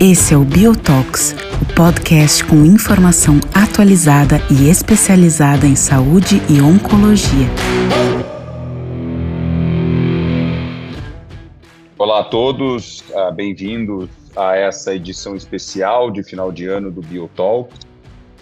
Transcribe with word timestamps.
Esse 0.00 0.34
é 0.34 0.36
o 0.36 0.44
Biotox, 0.44 1.36
o 1.62 1.74
podcast 1.76 2.44
com 2.44 2.64
informação 2.64 3.38
atualizada 3.54 4.38
e 4.50 4.68
especializada 4.68 5.66
em 5.66 5.76
saúde 5.76 6.42
e 6.50 6.60
oncologia. 6.60 7.46
Olá 11.96 12.20
a 12.20 12.24
todos, 12.24 13.04
ah, 13.14 13.30
bem-vindos 13.30 14.10
a 14.34 14.56
essa 14.56 14.94
edição 14.94 15.36
especial 15.36 16.10
de 16.10 16.24
final 16.24 16.50
de 16.50 16.66
ano 16.66 16.90
do 16.90 17.02
Biotalk. 17.02 17.72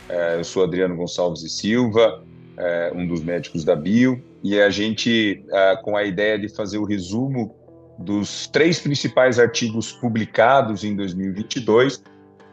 É, 0.08 0.36
eu 0.38 0.44
sou 0.44 0.64
Adriano 0.64 0.96
Gonçalves 0.96 1.42
e 1.42 1.50
Silva, 1.50 2.24
é, 2.56 2.92
um 2.94 3.06
dos 3.06 3.22
médicos 3.22 3.62
da 3.62 3.76
Bio, 3.76 4.22
e 4.44 4.60
a 4.60 4.68
gente, 4.68 5.42
ah, 5.50 5.80
com 5.82 5.96
a 5.96 6.04
ideia 6.04 6.38
de 6.38 6.54
fazer 6.54 6.76
o 6.76 6.84
resumo 6.84 7.56
dos 7.98 8.46
três 8.46 8.78
principais 8.78 9.38
artigos 9.38 9.90
publicados 9.92 10.84
em 10.84 10.94
2022. 10.94 12.02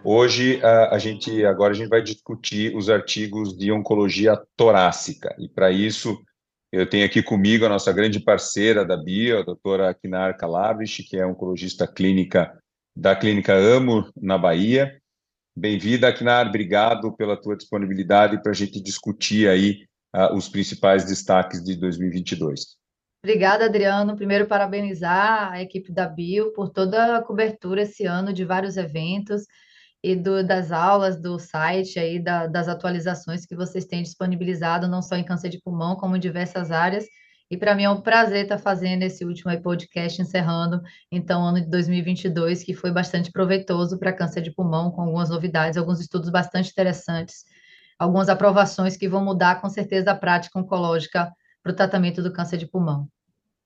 Hoje 0.02 0.63
a, 0.63 0.96
a, 0.96 0.98
gente 0.98 1.46
agora 1.46 1.73
a 1.73 1.76
gente 1.76 1.90
vai 1.90 2.02
discutir 2.02 2.73
os 2.76 2.90
artigos 2.90 3.55
de 3.58 3.73
oncologia 3.73 4.40
torácica 4.55 5.35
e 5.38 5.49
para 5.49 5.70
isso 5.70 6.18
eu 6.72 6.90
tenho 6.90 7.05
aqui 7.05 7.22
comigo 7.22 7.66
a 7.66 7.70
nossa 7.70 7.91
grande 7.91 8.21
parceira 8.21 8.85
da 8.85 8.96
Bio, 8.96 9.40
a 9.40 9.44
doutora 9.44 9.94
Kinar 9.94 10.38
Calabrich, 10.38 11.04
que 11.04 11.18
é 11.18 11.26
oncologista 11.26 11.85
clínica 11.85 12.58
da 12.96 13.13
Clínica 13.13 13.54
Amo 13.54 14.10
na 14.16 14.38
Bahia. 14.38 14.98
Bem-vinda, 15.54 16.13
Kinar, 16.13 16.48
obrigado 16.48 17.13
pela 17.18 17.35
tua 17.35 17.58
disponibilidade 17.58 18.41
para 18.41 18.54
a 18.54 18.55
gente 18.55 18.82
discutir 18.82 19.49
aí 19.49 19.85
uh, 20.16 20.36
os 20.36 20.50
principais 20.50 21.06
destaques 21.06 21.64
de 21.64 21.76
2022. 21.76 22.78
Obrigada, 23.24 23.66
Adriano. 23.66 24.16
Primeiro, 24.16 24.48
parabenizar 24.48 25.52
a 25.52 25.62
equipe 25.62 25.91
da 25.91 26.08
Bio 26.08 26.54
por 26.54 26.70
toda 26.70 27.18
a 27.18 27.22
cobertura 27.22 27.84
esse 27.84 28.05
ano 28.05 28.34
de 28.34 28.44
vários 28.44 28.77
eventos 28.77 29.44
e 30.04 30.16
do, 30.16 30.44
das 30.44 30.72
aulas 30.72 31.22
do 31.22 31.38
site 31.38 32.00
aí, 32.00 32.20
da, 32.20 32.48
das 32.48 32.68
atualizações 32.68 33.46
que 33.46 33.55
vocês 33.55 33.85
têm 33.85 34.02
disponibilizado, 34.02 34.88
não 34.88 35.02
só 35.02 35.16
em 35.16 35.24
câncer 35.24 35.50
de 35.50 35.62
pulmão, 35.62 35.96
como 35.96 36.16
em 36.16 36.20
diversas 36.20 36.72
áreas. 36.72 37.05
E 37.52 37.57
para 37.57 37.76
mim 37.76 37.84
é 37.84 37.90
um 37.90 38.02
prazer 38.02 38.44
estar 38.44 38.57
fazendo 38.57 39.04
esse 39.04 39.26
último 39.26 39.62
podcast, 39.62 40.22
encerrando, 40.22 40.82
então, 41.12 41.44
ano 41.44 41.60
de 41.62 41.70
2022, 41.70 42.63
que 42.63 42.74
foi 42.74 42.91
bastante 42.91 43.30
proveitoso 43.30 44.00
para 44.00 44.13
câncer 44.13 44.41
de 44.41 44.52
pulmão, 44.52 44.90
com 44.90 45.02
algumas 45.02 45.30
novidades, 45.30 45.78
alguns 45.78 46.00
estudos 46.00 46.30
bastante 46.30 46.72
interessantes, 46.72 47.44
algumas 48.02 48.30
aprovações 48.30 48.98
que 48.98 49.07
vão 49.07 49.24
mudar, 49.24 49.62
com 49.62 49.70
certeza, 49.70 50.10
a 50.10 50.16
prática 50.16 50.57
oncológica 50.57 51.32
para 51.62 51.71
o 51.71 51.76
tratamento 51.76 52.24
do 52.24 52.34
câncer 52.34 52.57
de 52.57 52.66
pulmão. 52.66 53.07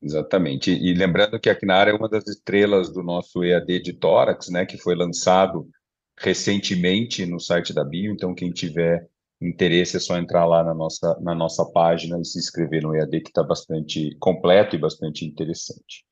Exatamente. 0.02 0.72
E 0.72 0.94
lembrando 0.94 1.40
que 1.40 1.50
a 1.50 1.58
CNAR 1.58 1.88
é 1.88 1.94
uma 1.94 2.10
das 2.10 2.28
estrelas 2.28 2.92
do 2.92 3.02
nosso 3.02 3.46
EAD 3.46 3.80
de 3.80 3.94
tórax, 3.94 4.50
né, 4.50 4.66
que 4.66 4.78
foi 4.78 4.94
lançado 4.94 5.66
recentemente 6.20 7.26
no 7.26 7.40
site 7.40 7.74
da 7.74 7.86
Bio, 7.86 8.12
então 8.12 8.36
quem 8.36 8.52
tiver 8.52 9.08
interesse 9.42 9.96
é 9.96 10.02
só 10.02 10.18
entrar 10.18 10.46
lá 10.46 10.66
na 10.66 10.74
nossa, 10.74 11.18
na 11.22 11.34
nossa 11.34 11.66
página 11.72 12.20
e 12.20 12.26
se 12.26 12.38
inscrever 12.38 12.84
no 12.84 12.94
EAD, 12.94 13.22
que 13.22 13.30
está 13.30 13.42
bastante 13.42 14.18
completo 14.20 14.76
e 14.76 14.80
bastante 14.80 15.26
interessante. 15.26 16.04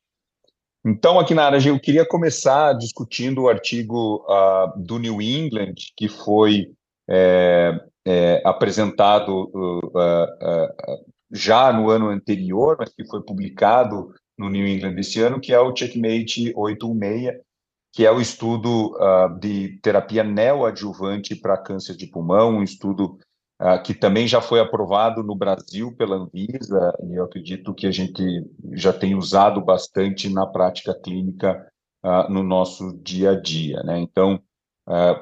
Então, 0.85 1.19
aqui 1.19 1.33
na 1.33 1.44
área, 1.44 1.67
eu 1.67 1.79
queria 1.79 2.05
começar 2.05 2.71
discutindo 2.73 3.44
o 3.44 3.49
artigo 3.49 4.25
uh, 4.29 4.81
do 4.81 4.97
New 4.97 5.21
England, 5.21 5.75
que 5.97 6.07
foi 6.07 6.71
é, 7.09 7.79
é, 8.05 8.41
apresentado 8.45 9.49
uh, 9.53 9.87
uh, 9.87 11.13
já 11.31 11.71
no 11.73 11.89
ano 11.89 12.09
anterior, 12.09 12.75
mas 12.79 12.93
que 12.93 13.05
foi 13.05 13.21
publicado 13.23 14.13
no 14.37 14.49
New 14.49 14.67
England 14.67 14.95
esse 14.99 15.21
ano, 15.21 15.39
que 15.39 15.53
é 15.53 15.59
o 15.59 15.75
Checkmate 15.75 16.53
816, 16.55 17.41
que 17.93 18.05
é 18.05 18.11
o 18.11 18.19
estudo 18.19 18.95
uh, 18.95 19.39
de 19.39 19.79
terapia 19.81 20.23
neoadjuvante 20.23 21.35
para 21.35 21.57
câncer 21.57 21.95
de 21.95 22.07
pulmão, 22.07 22.57
um 22.57 22.63
estudo 22.63 23.19
uh, 23.61 23.81
que 23.83 23.94
também 23.94 24.28
já 24.28 24.41
foi 24.41 24.59
aprovado 24.59 25.22
no 25.22 25.35
Brasil 25.35 25.95
pela 25.95 26.16
Anvisa, 26.16 26.94
e 27.03 27.16
eu 27.16 27.23
acredito 27.23 27.73
que 27.73 27.85
a 27.85 27.91
gente 27.91 28.23
já 28.72 28.91
tem 28.91 29.13
usado 29.13 29.61
bastante 29.61 30.28
na 30.28 30.47
prática 30.47 30.94
clínica 30.94 31.67
uh, 32.03 32.31
no 32.31 32.41
nosso 32.41 32.97
dia 33.03 33.31
a 33.31 33.39
dia. 33.39 33.83
Né? 33.83 33.99
Então, 33.99 34.41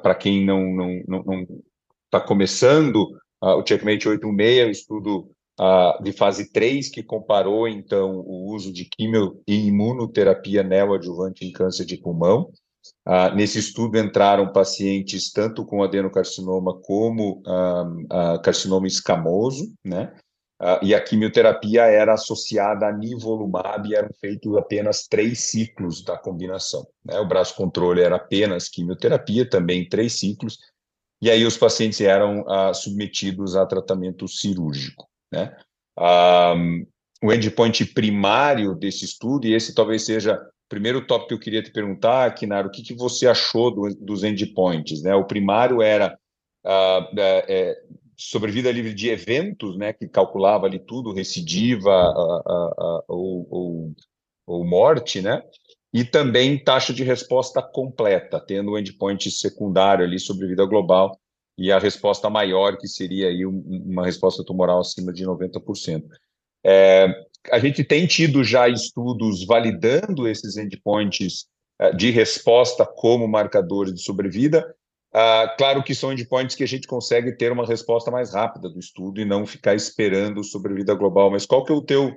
para 0.01 0.15
quem 0.15 0.43
não 0.43 0.57
está 2.11 2.19
começando, 2.19 3.07
o 3.41 3.65
Checkmate 3.65 4.07
816 4.07 4.59
é 4.59 4.65
um 4.65 4.69
estudo 4.69 5.31
uh, 5.59 6.03
de 6.03 6.11
fase 6.11 6.51
3, 6.51 6.89
que 6.89 7.01
comparou, 7.01 7.67
então, 7.67 8.19
o 8.19 8.53
uso 8.53 8.73
de 8.73 8.85
quimio 8.85 9.41
e 9.47 9.67
imunoterapia 9.67 10.61
neoadjuvante 10.61 11.45
em 11.45 11.51
câncer 11.51 11.85
de 11.85 11.97
pulmão. 11.97 12.51
Uh, 13.07 13.33
nesse 13.35 13.59
estudo 13.59 13.97
entraram 13.97 14.51
pacientes 14.51 15.31
tanto 15.31 15.65
com 15.65 15.83
adenocarcinoma 15.83 16.79
como 16.81 17.41
uh, 17.45 18.41
carcinoma 18.43 18.87
escamoso, 18.87 19.73
né? 19.83 20.13
e 20.83 20.93
a 20.93 21.01
quimioterapia 21.03 21.85
era 21.85 22.13
associada 22.13 22.85
a 22.85 22.91
nivolumab 22.91 23.89
e 23.89 23.95
eram 23.95 24.11
feitos 24.19 24.55
apenas 24.55 25.07
três 25.07 25.39
ciclos 25.39 26.03
da 26.03 26.15
combinação. 26.15 26.85
Né? 27.03 27.19
O 27.19 27.27
braço 27.27 27.55
controle 27.55 27.99
era 27.99 28.17
apenas 28.17 28.69
quimioterapia, 28.69 29.49
também 29.49 29.89
três 29.89 30.19
ciclos, 30.19 30.59
e 31.21 31.29
aí 31.29 31.45
os 31.45 31.57
pacientes 31.57 32.01
eram 32.01 32.45
submetidos 32.73 33.55
a 33.55 33.65
tratamento 33.65 34.27
cirúrgico. 34.27 35.07
Né? 35.31 35.55
Um, 35.97 36.85
o 37.23 37.31
endpoint 37.31 37.85
primário 37.93 38.73
desse 38.75 39.05
estudo, 39.05 39.45
e 39.45 39.53
esse 39.53 39.75
talvez 39.75 40.03
seja 40.03 40.35
o 40.35 40.69
primeiro 40.69 41.05
tópico 41.05 41.29
que 41.29 41.33
eu 41.35 41.39
queria 41.39 41.63
te 41.63 41.71
perguntar, 41.71 42.33
Kinaro, 42.33 42.69
o 42.69 42.71
que, 42.71 42.81
que 42.81 42.95
você 42.95 43.27
achou 43.27 43.69
do, 43.69 43.95
dos 43.95 44.23
endpoints? 44.23 45.03
Né? 45.03 45.13
O 45.13 45.25
primário 45.25 45.81
era 45.81 46.17
uh, 46.65 47.19
é, 47.19 47.77
sobrevida 48.17 48.71
livre 48.71 48.93
de 48.93 49.09
eventos, 49.09 49.77
né, 49.77 49.93
que 49.93 50.07
calculava 50.07 50.65
ali 50.65 50.79
tudo, 50.79 51.13
recidiva 51.13 52.11
uh, 52.11 53.03
ou, 53.07 53.47
ou, 53.49 53.95
ou 54.47 54.65
morte, 54.65 55.21
né? 55.21 55.43
E 55.93 56.03
também 56.03 56.63
taxa 56.63 56.93
de 56.93 57.03
resposta 57.03 57.61
completa, 57.61 58.39
tendo 58.39 58.71
o 58.71 58.79
endpoint 58.79 59.29
secundário 59.29 60.05
ali 60.05 60.19
sobre 60.19 60.47
vida 60.47 60.65
global, 60.65 61.19
e 61.57 61.71
a 61.71 61.77
resposta 61.77 62.29
maior, 62.29 62.77
que 62.77 62.87
seria 62.87 63.27
aí 63.27 63.45
uma 63.45 64.05
resposta 64.05 64.43
tumoral 64.43 64.79
acima 64.79 65.11
de 65.11 65.25
90%. 65.25 66.03
É, 66.65 67.07
a 67.51 67.59
gente 67.59 67.83
tem 67.83 68.05
tido 68.05 68.43
já 68.43 68.67
estudos 68.67 69.45
validando 69.45 70.27
esses 70.27 70.57
endpoints 70.57 71.45
uh, 71.81 71.95
de 71.95 72.11
resposta 72.11 72.85
como 72.85 73.27
marcadores 73.27 73.93
de 73.93 74.01
sobrevida. 74.01 74.75
Uh, 75.13 75.57
claro 75.57 75.83
que 75.83 75.93
são 75.93 76.13
endpoints 76.13 76.55
que 76.55 76.63
a 76.63 76.67
gente 76.67 76.87
consegue 76.87 77.35
ter 77.35 77.51
uma 77.51 77.65
resposta 77.65 78.09
mais 78.09 78.33
rápida 78.33 78.69
do 78.69 78.79
estudo 78.79 79.19
e 79.19 79.25
não 79.25 79.45
ficar 79.45 79.75
esperando 79.75 80.43
sobrevida 80.43 80.93
global. 80.93 81.29
Mas 81.29 81.45
qual 81.45 81.65
que 81.65 81.71
é 81.71 81.75
o 81.75 81.81
teu 81.81 82.15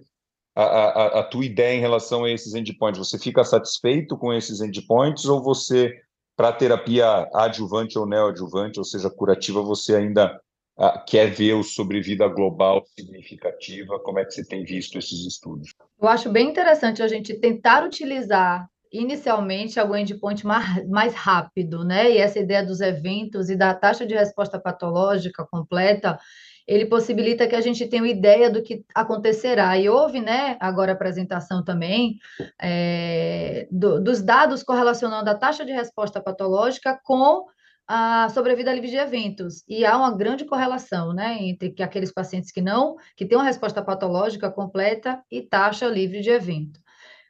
a, 0.55 0.63
a, 0.63 1.21
a 1.21 1.23
tua 1.25 1.45
ideia 1.45 1.77
em 1.77 1.81
relação 1.81 2.25
a 2.25 2.31
esses 2.31 2.55
endpoints? 2.55 2.99
Você 2.99 3.19
fica 3.19 3.43
satisfeito 3.45 4.17
com 4.17 4.33
esses 4.33 4.61
endpoints 4.61 5.25
ou 5.25 5.43
você 5.43 5.93
para 6.37 6.53
terapia 6.53 7.29
adjuvante 7.35 7.99
ou 7.99 8.07
neoadjuvante, 8.07 8.79
ou 8.79 8.85
seja, 8.85 9.09
curativa, 9.09 9.63
você 9.63 9.95
ainda 9.95 10.41
uh, 10.77 11.05
quer 11.07 11.31
ver 11.31 11.55
o 11.55 11.63
sobrevida 11.63 12.27
global 12.29 12.85
significativa? 12.99 13.99
Como 14.01 14.19
é 14.19 14.25
que 14.25 14.33
você 14.33 14.45
tem 14.45 14.65
visto 14.65 14.99
esses 14.99 15.27
estudos? 15.27 15.75
Eu 16.01 16.09
acho 16.09 16.31
bem 16.31 16.49
interessante 16.49 17.03
a 17.03 17.09
gente 17.09 17.35
tentar 17.35 17.85
utilizar 17.85 18.69
inicialmente 18.93 19.79
algum 19.81 19.97
endpoint 19.97 20.47
mais, 20.47 20.89
mais 20.89 21.15
rápido, 21.15 21.85
né? 21.85 22.13
E 22.13 22.19
essa 22.19 22.39
ideia 22.39 22.65
dos 22.65 22.81
eventos 22.81 23.51
e 23.51 23.57
da 23.57 23.75
taxa 23.75 24.07
de 24.07 24.15
resposta 24.15 24.59
patológica 24.59 25.45
completa, 25.45 26.19
ele 26.67 26.87
possibilita 26.87 27.47
que 27.47 27.55
a 27.55 27.61
gente 27.61 27.87
tenha 27.87 28.03
uma 28.03 28.09
ideia 28.09 28.51
do 28.51 28.63
que 28.63 28.85
acontecerá. 28.95 29.77
E 29.79 29.89
houve, 29.89 30.21
né, 30.21 30.57
agora 30.61 30.93
a 30.93 30.95
apresentação 30.95 31.63
também, 31.63 32.19
é, 32.61 33.69
do, 33.71 34.01
dos 34.01 34.23
dados 34.23 34.63
correlacionando 34.63 35.29
a 35.29 35.35
taxa 35.35 35.65
de 35.65 35.73
resposta 35.73 36.23
patológica 36.23 36.99
com 37.05 37.45
a 37.87 38.29
sobrevida 38.31 38.73
livre 38.73 38.89
de 38.89 38.97
eventos. 38.97 39.63
E 39.69 39.85
há 39.85 39.97
uma 39.97 40.17
grande 40.17 40.47
correlação, 40.47 41.13
né, 41.13 41.37
entre 41.41 41.71
que 41.71 41.83
aqueles 41.83 42.13
pacientes 42.13 42.51
que 42.51 42.63
não, 42.63 42.97
que 43.17 43.27
têm 43.27 43.37
uma 43.37 43.45
resposta 43.45 43.83
patológica 43.83 44.51
completa 44.51 45.23
e 45.31 45.43
taxa 45.43 45.87
livre 45.87 46.21
de 46.21 46.31
evento. 46.31 46.81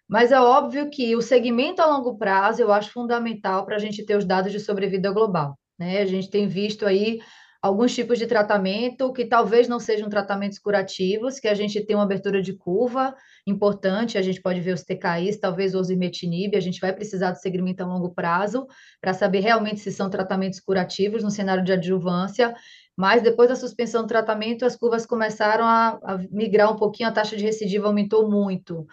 Mas 0.08 0.30
é 0.30 0.40
óbvio 0.40 0.90
que 0.90 1.16
o 1.16 1.22
segmento 1.22 1.82
a 1.82 1.86
longo 1.86 2.16
prazo 2.16 2.62
eu 2.62 2.70
acho 2.70 2.92
fundamental 2.92 3.64
para 3.64 3.76
a 3.76 3.78
gente 3.78 4.04
ter 4.04 4.16
os 4.16 4.24
dados 4.24 4.52
de 4.52 4.60
sobrevida 4.60 5.10
global. 5.10 5.58
Né? 5.78 6.00
A 6.00 6.06
gente 6.06 6.30
tem 6.30 6.46
visto 6.46 6.86
aí 6.86 7.20
alguns 7.64 7.94
tipos 7.94 8.18
de 8.18 8.26
tratamento 8.26 9.10
que 9.10 9.24
talvez 9.24 9.66
não 9.66 9.80
sejam 9.80 10.10
tratamentos 10.10 10.58
curativos, 10.58 11.40
que 11.40 11.48
a 11.48 11.54
gente 11.54 11.80
tem 11.80 11.96
uma 11.96 12.02
abertura 12.02 12.42
de 12.42 12.52
curva 12.52 13.16
importante, 13.46 14.18
a 14.18 14.22
gente 14.22 14.42
pode 14.42 14.60
ver 14.60 14.74
os 14.74 14.82
TKIs, 14.82 15.38
talvez 15.40 15.74
o 15.74 15.78
osimetinib, 15.78 16.54
a 16.54 16.60
gente 16.60 16.78
vai 16.78 16.92
precisar 16.92 17.30
do 17.30 17.38
segmento 17.38 17.82
a 17.82 17.86
longo 17.86 18.10
prazo 18.10 18.66
para 19.00 19.14
saber 19.14 19.40
realmente 19.40 19.80
se 19.80 19.90
são 19.90 20.10
tratamentos 20.10 20.60
curativos 20.60 21.24
no 21.24 21.30
cenário 21.30 21.64
de 21.64 21.72
adjuvância, 21.72 22.54
mas 22.94 23.22
depois 23.22 23.48
da 23.48 23.56
suspensão 23.56 24.02
do 24.02 24.08
tratamento, 24.08 24.66
as 24.66 24.76
curvas 24.76 25.06
começaram 25.06 25.64
a, 25.64 25.98
a 26.04 26.18
migrar 26.30 26.70
um 26.70 26.76
pouquinho, 26.76 27.08
a 27.08 27.12
taxa 27.12 27.34
de 27.34 27.44
recidiva 27.44 27.86
aumentou 27.86 28.30
muito. 28.30 28.86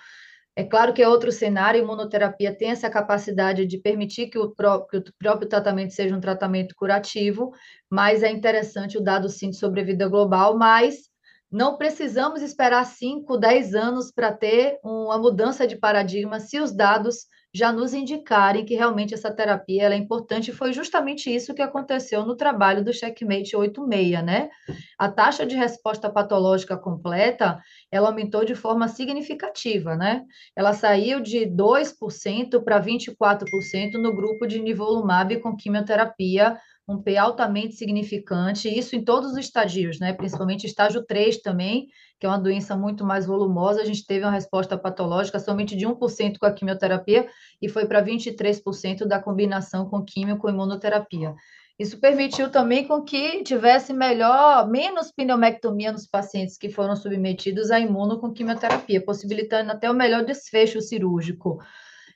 É 0.55 0.63
claro 0.65 0.93
que 0.93 1.01
é 1.01 1.07
outro 1.07 1.31
cenário, 1.31 1.79
a 1.79 1.83
imunoterapia 1.83 2.53
tem 2.53 2.71
essa 2.71 2.89
capacidade 2.89 3.65
de 3.65 3.77
permitir 3.77 4.27
que 4.27 4.37
o, 4.37 4.51
próprio, 4.51 5.01
que 5.01 5.09
o 5.09 5.13
próprio 5.17 5.47
tratamento 5.47 5.93
seja 5.93 6.15
um 6.15 6.19
tratamento 6.19 6.75
curativo, 6.75 7.51
mas 7.89 8.21
é 8.21 8.29
interessante 8.29 8.97
o 8.97 9.01
dado 9.01 9.29
sim 9.29 9.49
de 9.49 9.55
sobrevida 9.55 10.09
global, 10.09 10.57
mas 10.57 11.09
não 11.49 11.77
precisamos 11.77 12.41
esperar 12.41 12.85
5, 12.85 13.37
10 13.37 13.75
anos 13.75 14.11
para 14.11 14.33
ter 14.33 14.77
uma 14.83 15.17
mudança 15.17 15.65
de 15.65 15.77
paradigma 15.77 16.39
se 16.39 16.59
os 16.59 16.73
dados 16.73 17.27
já 17.53 17.71
nos 17.71 17.93
indicarem 17.93 18.63
que 18.63 18.75
realmente 18.75 19.13
essa 19.13 19.29
terapia 19.29 19.89
é 19.89 19.95
importante, 19.95 20.53
foi 20.53 20.71
justamente 20.71 21.33
isso 21.33 21.53
que 21.53 21.61
aconteceu 21.61 22.25
no 22.25 22.35
trabalho 22.35 22.83
do 22.83 22.93
Checkmate 22.93 23.55
86, 23.55 24.23
né? 24.23 24.49
A 24.97 25.09
taxa 25.09 25.45
de 25.45 25.55
resposta 25.55 26.09
patológica 26.09 26.77
completa, 26.77 27.61
ela 27.91 28.07
aumentou 28.07 28.45
de 28.45 28.55
forma 28.55 28.87
significativa, 28.87 29.95
né? 29.95 30.23
Ela 30.55 30.73
saiu 30.73 31.19
de 31.19 31.45
2% 31.45 32.63
para 32.63 32.81
24% 32.81 33.93
no 33.93 34.15
grupo 34.15 34.47
de 34.47 34.59
nivolumab 34.59 35.37
com 35.41 35.55
quimioterapia, 35.55 36.57
um 36.91 37.01
P 37.01 37.17
altamente 37.17 37.75
significante, 37.75 38.67
isso 38.67 38.95
em 38.95 39.03
todos 39.03 39.31
os 39.31 39.37
estadios, 39.37 39.99
né? 39.99 40.13
Principalmente 40.13 40.67
estágio 40.67 41.03
3 41.05 41.41
também, 41.41 41.87
que 42.19 42.25
é 42.25 42.29
uma 42.29 42.39
doença 42.39 42.75
muito 42.75 43.05
mais 43.05 43.25
volumosa, 43.25 43.81
a 43.81 43.85
gente 43.85 44.05
teve 44.05 44.25
uma 44.25 44.31
resposta 44.31 44.77
patológica 44.77 45.39
somente 45.39 45.75
de 45.75 45.87
1% 45.87 46.37
com 46.37 46.45
a 46.45 46.51
quimioterapia 46.51 47.27
e 47.61 47.67
foi 47.67 47.85
para 47.85 48.03
23% 48.03 49.05
da 49.05 49.19
combinação 49.19 49.89
com 49.89 50.03
quimio 50.03 50.37
com 50.37 50.49
imunoterapia. 50.49 51.33
Isso 51.79 51.99
permitiu 51.99 52.51
também 52.51 52.87
com 52.87 53.01
que 53.01 53.43
tivesse 53.43 53.91
melhor, 53.91 54.69
menos 54.69 55.11
pneumectomia 55.11 55.91
nos 55.91 56.05
pacientes 56.05 56.55
que 56.55 56.69
foram 56.69 56.95
submetidos 56.95 57.71
a 57.71 57.79
imuno 57.79 58.19
com 58.19 58.31
quimioterapia, 58.31 59.03
possibilitando 59.03 59.71
até 59.71 59.89
o 59.89 59.93
melhor 59.95 60.23
desfecho 60.23 60.79
cirúrgico. 60.79 61.59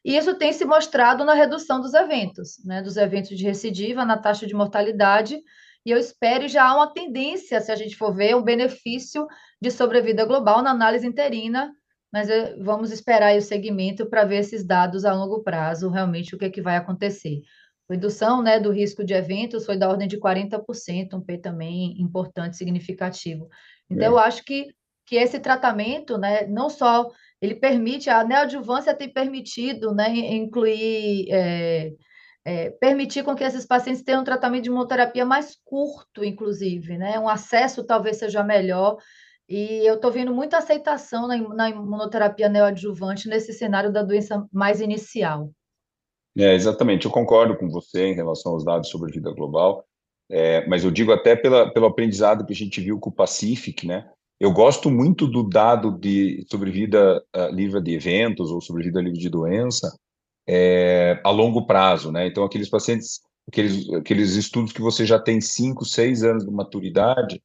E 0.05 0.15
isso 0.15 0.35
tem 0.35 0.53
se 0.53 0.63
mostrado 0.63 1.25
na 1.25 1.33
redução 1.33 1.81
dos 1.81 1.95
eventos, 1.95 2.63
né, 2.63 2.79
dos 2.79 2.95
eventos 2.95 3.35
de 3.35 3.43
recidiva, 3.43 4.05
na 4.05 4.15
taxa 4.15 4.45
de 4.45 4.53
mortalidade, 4.53 5.41
e 5.83 5.89
eu 5.89 5.97
espero, 5.97 6.47
já 6.47 6.67
há 6.67 6.75
uma 6.75 6.93
tendência, 6.93 7.59
se 7.59 7.71
a 7.71 7.75
gente 7.75 7.95
for 7.95 8.13
ver, 8.13 8.35
um 8.35 8.43
benefício 8.43 9.27
de 9.59 9.71
sobrevida 9.71 10.23
global 10.23 10.61
na 10.61 10.69
análise 10.69 11.07
interina, 11.07 11.73
mas 12.13 12.29
eh, 12.29 12.55
vamos 12.59 12.91
esperar 12.91 13.35
o 13.35 13.41
segmento 13.41 14.05
para 14.05 14.25
ver 14.25 14.37
esses 14.37 14.63
dados 14.63 15.05
a 15.05 15.13
longo 15.13 15.41
prazo, 15.41 15.89
realmente 15.89 16.35
o 16.35 16.37
que, 16.37 16.45
é 16.45 16.49
que 16.51 16.61
vai 16.61 16.75
acontecer. 16.75 17.41
Redução 17.89 18.43
né, 18.43 18.59
do 18.59 18.71
risco 18.71 19.03
de 19.03 19.13
eventos 19.13 19.65
foi 19.65 19.75
da 19.75 19.89
ordem 19.89 20.07
de 20.07 20.19
40%, 20.19 21.13
um 21.13 21.21
P 21.21 21.39
também 21.39 21.99
importante, 21.99 22.57
significativo. 22.57 23.47
Então, 23.89 24.05
é. 24.05 24.07
eu 24.07 24.19
acho 24.19 24.43
que, 24.43 24.67
que 25.05 25.15
esse 25.15 25.39
tratamento, 25.39 26.15
né, 26.17 26.45
não 26.47 26.69
só 26.69 27.09
ele 27.41 27.55
permite, 27.55 28.09
a 28.09 28.23
neoadjuvância 28.23 28.95
tem 28.95 29.11
permitido 29.11 29.93
né, 29.93 30.09
incluir 30.09 31.27
é, 31.31 31.91
é, 32.45 32.69
permitir 32.69 33.23
com 33.23 33.35
que 33.35 33.43
esses 33.43 33.65
pacientes 33.65 34.03
tenham 34.03 34.21
um 34.21 34.25
tratamento 34.25 34.63
de 34.63 34.69
imunoterapia 34.69 35.25
mais 35.25 35.57
curto, 35.65 36.23
inclusive, 36.23 36.95
né? 36.95 37.19
Um 37.19 37.27
acesso 37.27 37.83
talvez 37.83 38.17
seja 38.17 38.43
melhor. 38.43 38.97
E 39.49 39.87
eu 39.87 39.95
estou 39.95 40.11
vendo 40.11 40.33
muita 40.33 40.59
aceitação 40.59 41.27
na, 41.27 41.37
na 41.37 41.69
imunoterapia 41.71 42.47
neoadjuvante 42.47 43.27
nesse 43.27 43.51
cenário 43.51 43.91
da 43.91 44.03
doença 44.03 44.45
mais 44.53 44.79
inicial. 44.79 45.51
É, 46.37 46.53
exatamente, 46.53 47.05
eu 47.05 47.11
concordo 47.11 47.57
com 47.57 47.67
você 47.67 48.07
em 48.07 48.13
relação 48.13 48.51
aos 48.51 48.63
dados 48.63 48.89
sobre 48.89 49.11
vida 49.11 49.31
global, 49.31 49.85
é, 50.29 50.67
mas 50.67 50.83
eu 50.83 50.91
digo 50.91 51.11
até 51.11 51.35
pela, 51.35 51.71
pelo 51.71 51.85
aprendizado 51.85 52.45
que 52.45 52.53
a 52.53 52.55
gente 52.55 52.81
viu 52.81 52.99
com 52.99 53.09
o 53.09 53.13
Pacific, 53.13 53.87
né? 53.87 54.09
Eu 54.39 54.51
gosto 54.51 54.91
muito 54.91 55.27
do 55.27 55.43
dado 55.43 55.97
de 55.97 56.45
sobrevida 56.51 57.23
uh, 57.35 57.53
livre 57.53 57.81
de 57.81 57.93
eventos 57.93 58.51
ou 58.51 58.61
sobrevida 58.61 59.01
livre 59.01 59.19
de 59.19 59.29
doença, 59.29 59.97
é, 60.47 61.19
a 61.23 61.29
longo 61.31 61.65
prazo, 61.65 62.11
né? 62.11 62.27
Então, 62.27 62.43
aqueles 62.43 62.69
pacientes, 62.69 63.21
aqueles, 63.47 63.89
aqueles 63.93 64.35
estudos 64.35 64.71
que 64.71 64.81
você 64.81 65.05
já 65.05 65.17
tem 65.17 65.39
5, 65.41 65.85
6 65.85 66.23
anos 66.23 66.45
de 66.45 66.51
maturidade, 66.51 67.41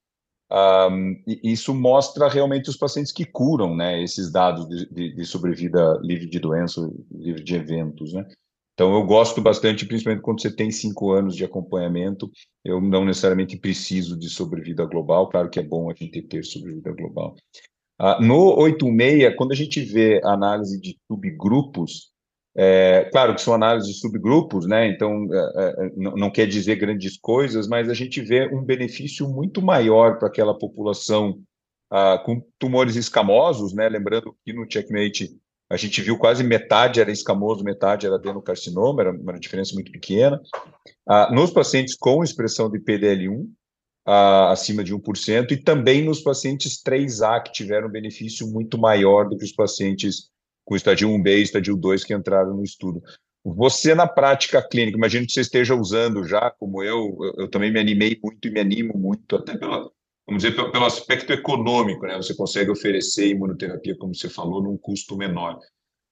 um, 0.52 1.22
isso 1.26 1.72
mostra 1.72 2.28
realmente 2.28 2.68
os 2.68 2.76
pacientes 2.76 3.12
que 3.12 3.24
curam, 3.24 3.76
né? 3.76 4.02
Esses 4.02 4.32
dados 4.32 4.68
de, 4.68 4.88
de, 4.90 5.14
de, 5.14 5.24
sobrevida 5.24 5.98
livre 6.02 6.28
de 6.28 6.40
doença, 6.40 6.80
livre 7.12 7.42
de 7.42 7.54
eventos, 7.54 8.12
né? 8.12 8.26
Então, 8.80 8.94
eu 8.94 9.04
gosto 9.04 9.42
bastante, 9.42 9.84
principalmente 9.84 10.22
quando 10.22 10.40
você 10.40 10.50
tem 10.50 10.70
cinco 10.70 11.12
anos 11.12 11.36
de 11.36 11.44
acompanhamento, 11.44 12.30
eu 12.64 12.80
não 12.80 13.04
necessariamente 13.04 13.58
preciso 13.58 14.18
de 14.18 14.30
sobrevida 14.30 14.86
global, 14.86 15.28
claro 15.28 15.50
que 15.50 15.60
é 15.60 15.62
bom 15.62 15.90
a 15.90 15.94
gente 15.94 16.22
ter 16.22 16.42
sobrevida 16.42 16.90
global. 16.90 17.36
Uh, 18.00 18.22
no 18.22 18.58
86, 18.58 19.36
quando 19.36 19.52
a 19.52 19.54
gente 19.54 19.82
vê 19.82 20.18
análise 20.24 20.80
de 20.80 20.96
subgrupos, 21.06 22.10
é, 22.56 23.06
claro 23.12 23.34
que 23.34 23.42
são 23.42 23.52
análises 23.52 23.90
de 23.92 24.00
subgrupos, 24.00 24.66
né? 24.66 24.88
Então 24.88 25.28
é, 25.30 25.62
é, 25.66 25.90
não, 25.94 26.12
não, 26.12 26.30
quer 26.30 26.46
dizer 26.46 26.76
grandes 26.76 27.18
coisas, 27.18 27.68
mas 27.68 27.86
a 27.90 27.94
gente 27.94 28.22
vê 28.22 28.48
um 28.48 28.64
benefício 28.64 29.28
muito 29.28 29.60
maior 29.60 30.18
para 30.18 30.28
aquela 30.28 30.56
população 30.56 31.38
ah, 31.90 32.16
com 32.24 32.42
tumores 32.58 32.96
escamosos, 32.96 33.74
né? 33.74 33.90
Lembrando 33.90 34.34
que 34.42 34.54
no 34.54 34.64
checkmate 34.66 35.38
a 35.70 35.76
gente 35.76 36.02
viu 36.02 36.18
quase 36.18 36.42
metade 36.42 37.00
era 37.00 37.12
escamoso, 37.12 37.62
metade 37.62 38.04
era 38.04 38.16
adenocarcinoma, 38.16 39.02
era 39.02 39.12
uma 39.12 39.38
diferença 39.38 39.72
muito 39.72 39.92
pequena. 39.92 40.40
Ah, 41.08 41.30
nos 41.32 41.52
pacientes 41.52 41.94
com 41.94 42.24
expressão 42.24 42.68
de 42.68 42.80
PDL1, 42.80 43.48
ah, 44.04 44.50
acima 44.50 44.82
de 44.82 44.92
1%, 44.92 45.52
e 45.52 45.56
também 45.56 46.04
nos 46.04 46.20
pacientes 46.20 46.82
3A, 46.82 47.40
que 47.44 47.52
tiveram 47.52 47.88
benefício 47.88 48.48
muito 48.48 48.76
maior 48.76 49.28
do 49.28 49.36
que 49.38 49.44
os 49.44 49.52
pacientes 49.52 50.28
com 50.64 50.74
estadio 50.74 51.08
1B 51.08 51.38
e 51.38 51.42
estadio 51.42 51.76
2 51.76 52.02
que 52.02 52.14
entraram 52.14 52.54
no 52.56 52.64
estudo. 52.64 53.00
Você, 53.44 53.94
na 53.94 54.08
prática 54.08 54.60
clínica, 54.60 54.98
imagino 54.98 55.24
que 55.24 55.32
você 55.32 55.40
esteja 55.40 55.74
usando 55.74 56.24
já, 56.24 56.50
como 56.50 56.82
eu, 56.82 57.16
eu, 57.20 57.44
eu 57.44 57.48
também 57.48 57.72
me 57.72 57.78
animei 57.78 58.18
muito 58.22 58.48
e 58.48 58.50
me 58.50 58.60
animo 58.60 58.98
muito, 58.98 59.36
até 59.36 59.56
pela, 59.56 59.88
vamos 60.30 60.44
dizer, 60.44 60.70
pelo, 60.70 60.86
aspecto 60.86 61.32
econômico, 61.32 62.06
né? 62.06 62.16
Você 62.16 62.34
consegue 62.34 62.70
oferecer 62.70 63.28
imunoterapia, 63.28 63.96
como 63.98 64.14
você 64.14 64.28
falou, 64.28 64.62
num 64.62 64.78
custo 64.78 65.16
menor. 65.16 65.58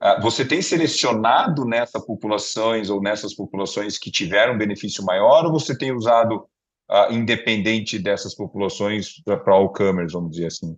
Ah, 0.01 0.21
você 0.21 0.45
tem 0.45 0.61
selecionado 0.61 1.65
nessas 1.65 2.05
populações 2.05 2.91
ou 2.91 3.01
nessas 3.01 3.35
populações 3.35 3.97
que 3.97 4.11
tiveram 4.11 4.59
benefício 4.59 5.05
maior, 5.05 5.47
ou 5.47 5.53
você 5.53 5.77
tem 5.77 5.93
usado, 5.93 6.49
uh, 6.91 7.13
independente 7.13 7.97
dessas 7.99 8.35
populações, 8.35 9.23
para 9.25 9.55
all 9.55 9.73
comers, 9.73 10.13
vamos 10.13 10.33
dizer 10.33 10.47
assim? 10.47 10.77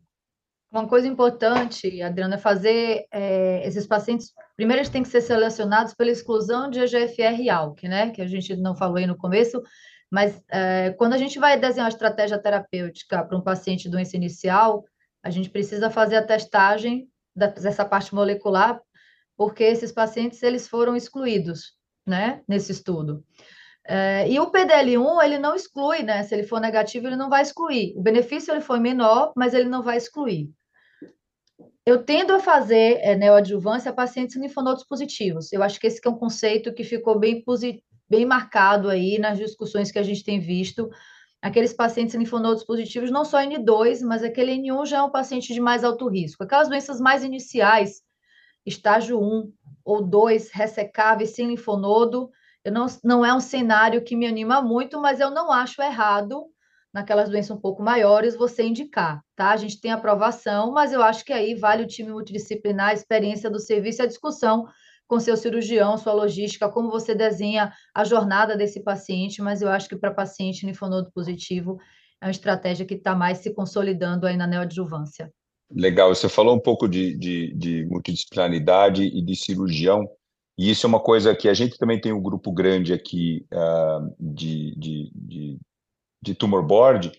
Uma 0.70 0.86
coisa 0.86 1.08
importante, 1.08 2.00
Adriana, 2.00 2.36
é 2.36 2.38
fazer 2.38 3.06
é, 3.10 3.66
esses 3.66 3.86
pacientes. 3.86 4.32
Primeiro, 4.54 4.80
eles 4.80 4.90
têm 4.90 5.02
que 5.02 5.08
ser 5.08 5.20
selecionados 5.20 5.94
pela 5.94 6.10
exclusão 6.10 6.70
de 6.70 6.78
EGFR 6.78 7.40
e 7.40 7.50
ALK, 7.50 7.88
né? 7.88 8.10
Que 8.10 8.22
a 8.22 8.26
gente 8.26 8.54
não 8.56 8.76
falou 8.76 8.98
aí 8.98 9.06
no 9.06 9.16
começo, 9.16 9.60
mas 10.10 10.42
é, 10.50 10.90
quando 10.98 11.12
a 11.12 11.18
gente 11.18 11.38
vai 11.38 11.58
desenhar 11.58 11.86
uma 11.86 11.92
estratégia 11.92 12.38
terapêutica 12.38 13.24
para 13.24 13.38
um 13.38 13.42
paciente 13.42 13.84
de 13.84 13.90
doença 13.90 14.16
inicial, 14.16 14.84
a 15.22 15.30
gente 15.30 15.50
precisa 15.50 15.88
fazer 15.88 16.16
a 16.16 16.26
testagem 16.26 17.08
dessa 17.34 17.84
parte 17.84 18.14
molecular, 18.14 18.80
porque 19.36 19.62
esses 19.62 19.92
pacientes 19.92 20.42
eles 20.42 20.66
foram 20.66 20.96
excluídos, 20.96 21.76
né? 22.06 22.42
Nesse 22.48 22.72
estudo. 22.72 23.24
É, 23.86 24.30
e 24.30 24.38
o 24.38 24.50
PDL1, 24.50 25.24
ele 25.24 25.38
não 25.38 25.54
exclui, 25.54 26.02
né? 26.02 26.22
Se 26.22 26.34
ele 26.34 26.42
for 26.42 26.60
negativo, 26.60 27.06
ele 27.06 27.16
não 27.16 27.30
vai 27.30 27.42
excluir. 27.42 27.94
O 27.96 28.02
benefício 28.02 28.52
ele 28.52 28.60
foi 28.60 28.78
menor, 28.80 29.32
mas 29.36 29.54
ele 29.54 29.68
não 29.68 29.82
vai 29.82 29.96
excluir. 29.96 30.50
Eu 31.86 32.04
tendo 32.04 32.32
a 32.32 32.40
fazer 32.40 32.98
é, 33.00 33.16
neoadjuvância 33.16 33.90
a 33.90 33.94
pacientes 33.94 34.36
linfonodos 34.36 34.84
positivos. 34.84 35.52
Eu 35.52 35.62
acho 35.62 35.80
que 35.80 35.86
esse 35.86 36.00
é 36.04 36.10
um 36.10 36.18
conceito 36.18 36.74
que 36.74 36.84
ficou 36.84 37.18
bem, 37.18 37.42
bem 38.10 38.26
marcado 38.26 38.88
aí 38.88 39.18
nas 39.18 39.38
discussões 39.38 39.92
que 39.92 39.98
a 39.98 40.02
gente 40.02 40.24
tem 40.24 40.40
visto. 40.40 40.90
Aqueles 41.40 41.72
pacientes 41.72 42.14
linfonodos 42.14 42.64
positivos, 42.64 43.10
não 43.10 43.24
só 43.24 43.38
N2, 43.38 44.02
mas 44.02 44.22
aquele 44.22 44.52
N1 44.52 44.86
já 44.86 44.98
é 44.98 45.02
um 45.02 45.10
paciente 45.10 45.54
de 45.54 45.60
mais 45.60 45.84
alto 45.84 46.08
risco. 46.08 46.42
Aquelas 46.42 46.68
doenças 46.68 47.00
mais 47.00 47.22
iniciais, 47.22 48.02
estágio 48.66 49.18
1 49.18 49.50
ou 49.84 50.02
2, 50.02 50.50
ressecáveis 50.50 51.30
sem 51.30 51.46
linfonodo, 51.46 52.30
eu 52.62 52.72
não, 52.72 52.86
não 53.02 53.24
é 53.24 53.32
um 53.32 53.40
cenário 53.40 54.04
que 54.04 54.14
me 54.14 54.26
anima 54.26 54.60
muito, 54.60 55.00
mas 55.00 55.18
eu 55.18 55.30
não 55.30 55.50
acho 55.50 55.80
errado 55.80 56.44
naquelas 56.92 57.30
doenças 57.30 57.56
um 57.56 57.60
pouco 57.60 57.82
maiores, 57.82 58.36
você 58.36 58.64
indicar, 58.64 59.22
tá? 59.36 59.50
A 59.50 59.56
gente 59.56 59.80
tem 59.80 59.92
aprovação, 59.92 60.72
mas 60.72 60.92
eu 60.92 61.02
acho 61.02 61.24
que 61.24 61.32
aí 61.32 61.54
vale 61.54 61.84
o 61.84 61.86
time 61.86 62.10
multidisciplinar, 62.10 62.88
a 62.88 62.94
experiência 62.94 63.48
do 63.48 63.60
serviço 63.60 64.02
e 64.02 64.04
a 64.04 64.08
discussão 64.08 64.66
com 65.10 65.18
seu 65.18 65.36
cirurgião, 65.36 65.98
sua 65.98 66.12
logística, 66.12 66.68
como 66.68 66.88
você 66.88 67.16
desenha 67.16 67.72
a 67.92 68.04
jornada 68.04 68.56
desse 68.56 68.80
paciente, 68.80 69.42
mas 69.42 69.60
eu 69.60 69.68
acho 69.68 69.88
que 69.88 69.96
para 69.96 70.14
paciente 70.14 70.64
linfonodo 70.64 71.10
positivo 71.10 71.76
é 72.22 72.26
uma 72.26 72.30
estratégia 72.30 72.86
que 72.86 72.94
está 72.94 73.12
mais 73.12 73.38
se 73.38 73.52
consolidando 73.52 74.24
aí 74.24 74.36
na 74.36 74.46
neoadjuvância. 74.46 75.28
Legal, 75.68 76.14
você 76.14 76.28
falou 76.28 76.54
um 76.54 76.60
pouco 76.60 76.86
de, 76.88 77.18
de, 77.18 77.52
de 77.54 77.86
multidisciplinaridade 77.86 79.02
e 79.02 79.20
de 79.20 79.34
cirurgião, 79.34 80.08
e 80.56 80.70
isso 80.70 80.86
é 80.86 80.88
uma 80.88 81.00
coisa 81.00 81.34
que 81.34 81.48
a 81.48 81.54
gente 81.54 81.76
também 81.76 82.00
tem 82.00 82.12
um 82.12 82.22
grupo 82.22 82.52
grande 82.52 82.92
aqui 82.92 83.44
uh, 83.52 84.14
de, 84.20 84.76
de, 84.76 85.10
de 85.12 85.58
de 86.22 86.34
tumor 86.34 86.62
board, 86.62 87.10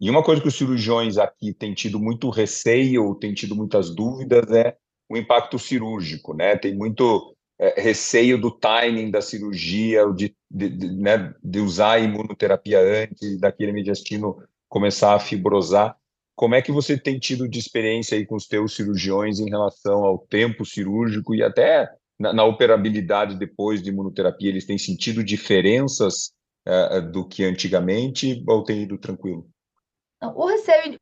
E 0.00 0.10
uma 0.10 0.22
coisa 0.22 0.40
que 0.40 0.48
os 0.48 0.54
cirurgiões 0.54 1.18
aqui 1.18 1.52
têm 1.52 1.74
tido 1.74 1.98
muito 1.98 2.30
receio, 2.30 3.04
ou 3.04 3.14
têm 3.14 3.34
tido 3.34 3.54
muitas 3.54 3.94
dúvidas, 3.94 4.50
é 4.50 4.76
o 5.10 5.16
impacto 5.16 5.58
cirúrgico, 5.58 6.34
né? 6.34 6.56
Tem 6.56 6.74
muito 6.74 7.33
é, 7.58 7.80
receio 7.80 8.40
do 8.40 8.50
timing 8.50 9.10
da 9.10 9.20
cirurgia, 9.20 10.04
de, 10.12 10.34
de, 10.50 10.68
de, 10.68 10.92
né, 10.92 11.34
de 11.42 11.60
usar 11.60 11.92
a 11.92 11.98
imunoterapia 12.00 12.80
antes 12.80 13.38
daquele 13.38 13.72
mediastino 13.72 14.36
começar 14.68 15.14
a 15.14 15.20
fibrosar. 15.20 15.96
Como 16.34 16.54
é 16.54 16.62
que 16.62 16.72
você 16.72 16.98
tem 16.98 17.18
tido 17.18 17.48
de 17.48 17.60
experiência 17.60 18.18
aí 18.18 18.26
com 18.26 18.34
os 18.34 18.46
teus 18.46 18.74
cirurgiões 18.74 19.38
em 19.38 19.48
relação 19.48 20.04
ao 20.04 20.18
tempo 20.18 20.64
cirúrgico 20.64 21.34
e 21.34 21.42
até 21.42 21.88
na, 22.18 22.32
na 22.32 22.44
operabilidade 22.44 23.36
depois 23.36 23.80
de 23.80 23.90
imunoterapia? 23.90 24.48
Eles 24.48 24.66
têm 24.66 24.76
sentido 24.76 25.22
diferenças 25.22 26.32
uh, 26.66 27.00
do 27.12 27.26
que 27.26 27.44
antigamente 27.44 28.42
ou 28.48 28.64
tem 28.64 28.82
ido 28.82 28.98
tranquilo? 28.98 29.48
O 30.34 30.46
receio 30.46 30.98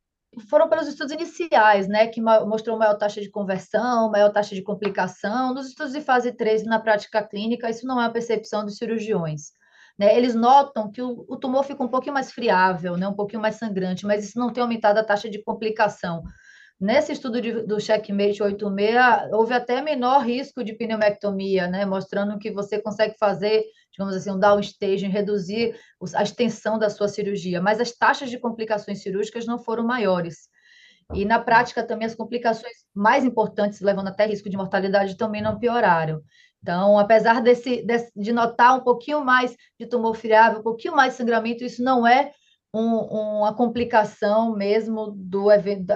foram 0.49 0.69
pelos 0.69 0.89
estudos 0.89 1.13
iniciais, 1.13 1.87
né, 1.87 2.07
que 2.07 2.21
mostrou 2.21 2.79
maior 2.79 2.95
taxa 2.95 3.21
de 3.21 3.31
conversão, 3.31 4.11
maior 4.11 4.31
taxa 4.31 4.55
de 4.55 4.63
complicação. 4.63 5.53
Nos 5.53 5.69
estudos 5.69 5.93
de 5.93 6.01
fase 6.01 6.33
3, 6.33 6.65
na 6.65 6.81
prática 6.81 7.23
clínica, 7.23 7.69
isso 7.69 7.87
não 7.87 8.01
é 8.01 8.05
uma 8.05 8.13
percepção 8.13 8.65
dos 8.65 8.77
cirurgiões. 8.77 9.53
Né? 9.99 10.17
Eles 10.17 10.35
notam 10.35 10.91
que 10.91 11.03
o, 11.03 11.25
o, 11.29 11.37
tumor 11.37 11.65
fica 11.65 11.83
um 11.83 11.89
pouquinho 11.89 12.15
mais 12.15 12.33
friável, 12.33 12.97
né, 12.97 13.07
um 13.07 13.15
pouquinho 13.15 13.43
mais 13.43 13.57
sangrante, 13.57 14.07
mas 14.07 14.25
isso 14.25 14.39
não 14.39 14.51
tem 14.51 14.63
aumentado 14.63 14.99
a 14.99 15.05
taxa 15.05 15.29
de 15.29 15.43
complicação. 15.43 16.23
Nesse 16.83 17.13
estudo 17.13 17.41
de, 17.41 17.63
do 17.63 17.79
Checkmate 17.79 18.43
86, 18.43 19.33
houve 19.33 19.55
até 19.55 19.81
menor 19.81 20.27
risco 20.27 20.65
de 20.65 20.73
pneumectomia, 20.73 21.69
né, 21.69 21.87
mostrando 21.87 22.37
que 22.41 22.51
você 22.51 22.83
consegue 22.83 23.17
fazer, 23.17 23.63
digamos 23.93 24.17
assim, 24.17 24.33
um 24.33 24.39
downstaging, 24.39 25.07
reduzir 25.07 25.77
a 26.13 26.25
extensão 26.25 26.81
da 26.81 26.91
sua 26.91 27.07
cirurgia, 27.07 27.63
mas 27.63 27.79
as 27.79 27.93
taxas 27.93 28.31
de 28.31 28.39
complicações 28.41 29.01
cirúrgicas 29.01 29.47
não 29.47 29.61
foram 29.61 29.85
maiores. 29.85 30.49
E 31.15 31.25
na 31.25 31.39
prática 31.39 31.87
também 31.87 32.05
as 32.05 32.17
complicações 32.17 32.75
mais 32.93 33.25
importantes, 33.25 33.81
levando 33.81 34.09
até 34.09 34.27
risco 34.27 34.51
de 34.51 34.57
mortalidade, 34.57 35.17
também 35.17 35.41
não 35.41 35.61
pioraram. 35.61 36.21
Então, 36.61 36.99
apesar 36.99 37.41
desse, 37.41 37.83
desse, 37.83 38.11
de 38.17 38.33
notar 38.33 38.77
um 38.77 38.83
pouquinho 38.83 39.25
mais 39.25 39.55
de 39.79 39.87
tumor 39.87 40.17
friável, 40.17 40.59
um 40.59 40.65
pouquinho 40.65 40.97
mais 40.97 41.13
de 41.13 41.19
sangramento, 41.19 41.63
isso 41.63 41.81
não 41.81 42.05
é 42.05 42.33
um, 42.75 42.97
uma 43.39 43.55
complicação 43.55 44.57
mesmo 44.57 45.13
do 45.15 45.47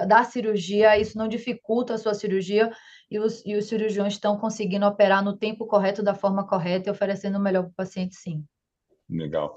da, 0.07 0.23
cirurgia, 0.23 0.97
isso 0.97 1.17
não 1.17 1.27
dificulta 1.27 1.95
a 1.95 1.97
sua 1.97 2.13
cirurgia 2.13 2.71
e 3.09 3.19
os, 3.19 3.43
e 3.45 3.55
os 3.55 3.65
cirurgiões 3.65 4.13
estão 4.13 4.37
conseguindo 4.37 4.85
operar 4.85 5.23
no 5.23 5.35
tempo 5.35 5.65
correto, 5.65 6.03
da 6.03 6.13
forma 6.13 6.45
correta 6.45 6.89
e 6.89 6.91
oferecendo 6.91 7.37
o 7.37 7.41
melhor 7.41 7.63
para 7.63 7.71
o 7.71 7.75
paciente, 7.75 8.15
sim. 8.15 8.43
Legal. 9.09 9.55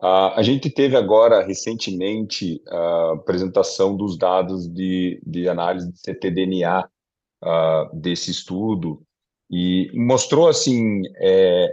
Uh, 0.00 0.34
a 0.34 0.42
gente 0.42 0.70
teve 0.70 0.96
agora, 0.96 1.44
recentemente, 1.44 2.62
a 2.68 3.12
apresentação 3.12 3.96
dos 3.96 4.16
dados 4.16 4.66
de, 4.68 5.20
de 5.26 5.48
análise 5.48 5.92
de 5.92 5.98
ctDNA 5.98 6.88
uh, 7.42 8.00
desse 8.00 8.30
estudo, 8.30 9.02
e 9.54 9.90
mostrou, 9.92 10.48
assim, 10.48 11.02
é, 11.16 11.68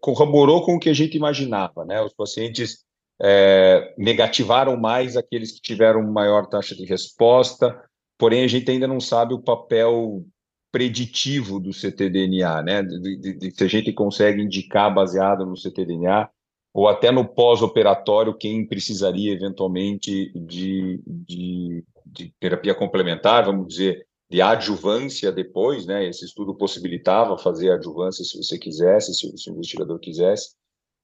corroborou 0.00 0.64
com 0.64 0.74
o 0.74 0.80
que 0.80 0.88
a 0.88 0.92
gente 0.92 1.16
imaginava, 1.16 1.84
né? 1.84 2.02
Os 2.02 2.12
pacientes 2.12 2.84
é, 3.20 3.94
negativaram 3.98 4.76
mais 4.76 5.16
aqueles 5.16 5.52
que 5.52 5.60
tiveram 5.60 6.02
maior 6.10 6.46
taxa 6.46 6.74
de 6.74 6.84
resposta, 6.84 7.80
porém 8.16 8.44
a 8.44 8.48
gente 8.48 8.70
ainda 8.70 8.86
não 8.86 9.00
sabe 9.00 9.34
o 9.34 9.42
papel 9.42 10.24
preditivo 10.70 11.58
do 11.58 11.72
ctDNA, 11.72 12.62
né? 12.62 12.82
De, 12.82 13.16
de, 13.16 13.34
de, 13.34 13.50
se 13.50 13.64
a 13.64 13.68
gente 13.68 13.92
consegue 13.92 14.42
indicar 14.42 14.92
baseado 14.92 15.46
no 15.46 15.54
ctDNA 15.54 16.28
ou 16.72 16.86
até 16.86 17.10
no 17.10 17.26
pós-operatório 17.26 18.36
quem 18.36 18.66
precisaria 18.66 19.32
eventualmente 19.32 20.30
de, 20.34 21.02
de, 21.06 21.84
de 22.06 22.34
terapia 22.38 22.74
complementar, 22.74 23.46
vamos 23.46 23.68
dizer, 23.68 24.06
de 24.30 24.42
adjuvância 24.42 25.32
depois, 25.32 25.86
né? 25.86 26.06
Esse 26.06 26.26
estudo 26.26 26.54
possibilitava 26.54 27.38
fazer 27.38 27.72
adjuvância 27.72 28.24
se 28.24 28.36
você 28.36 28.58
quisesse, 28.58 29.14
se, 29.14 29.36
se 29.38 29.50
o 29.50 29.54
investigador 29.54 29.98
quisesse. 29.98 30.54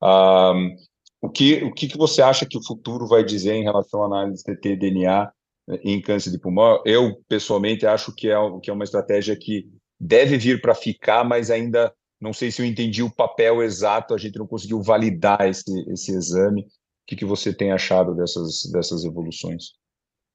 Um, 0.03 0.77
o 1.25 1.31
que, 1.31 1.65
o 1.65 1.73
que, 1.73 1.89
que 1.89 1.97
você 1.97 2.21
acha 2.21 2.45
que 2.45 2.59
o 2.59 2.63
futuro 2.63 3.07
vai 3.07 3.25
dizer 3.25 3.55
em 3.55 3.63
relação 3.63 4.03
à 4.03 4.07
análise 4.07 4.45
de 4.45 4.55
ctDNA 4.55 5.33
em 5.83 5.99
câncer 5.99 6.31
de 6.31 6.39
pulmão? 6.39 6.83
Eu, 6.85 7.19
pessoalmente, 7.27 7.87
acho 7.87 8.15
que 8.15 8.29
é, 8.29 8.37
que 8.63 8.69
é 8.69 8.73
uma 8.75 8.85
estratégia 8.85 9.35
que 9.35 9.67
deve 9.99 10.37
vir 10.37 10.61
para 10.61 10.75
ficar, 10.75 11.25
mas 11.25 11.51
ainda 11.51 11.91
não 12.21 12.35
sei 12.35 12.51
se 12.51 12.61
eu 12.61 12.67
entendi 12.67 13.03
o 13.03 13.15
papel 13.15 13.63
exato, 13.63 14.13
a 14.15 14.19
gente 14.19 14.39
não 14.39 14.47
conseguiu 14.47 14.83
validar 14.83 15.49
esse, 15.49 15.73
esse 15.91 16.13
exame. 16.13 16.61
O 16.61 16.67
que, 17.07 17.17
que 17.17 17.25
você 17.25 17.55
tem 17.55 17.73
achado 17.73 18.15
dessas, 18.15 18.71
dessas 18.71 19.05
evoluções? 19.05 19.73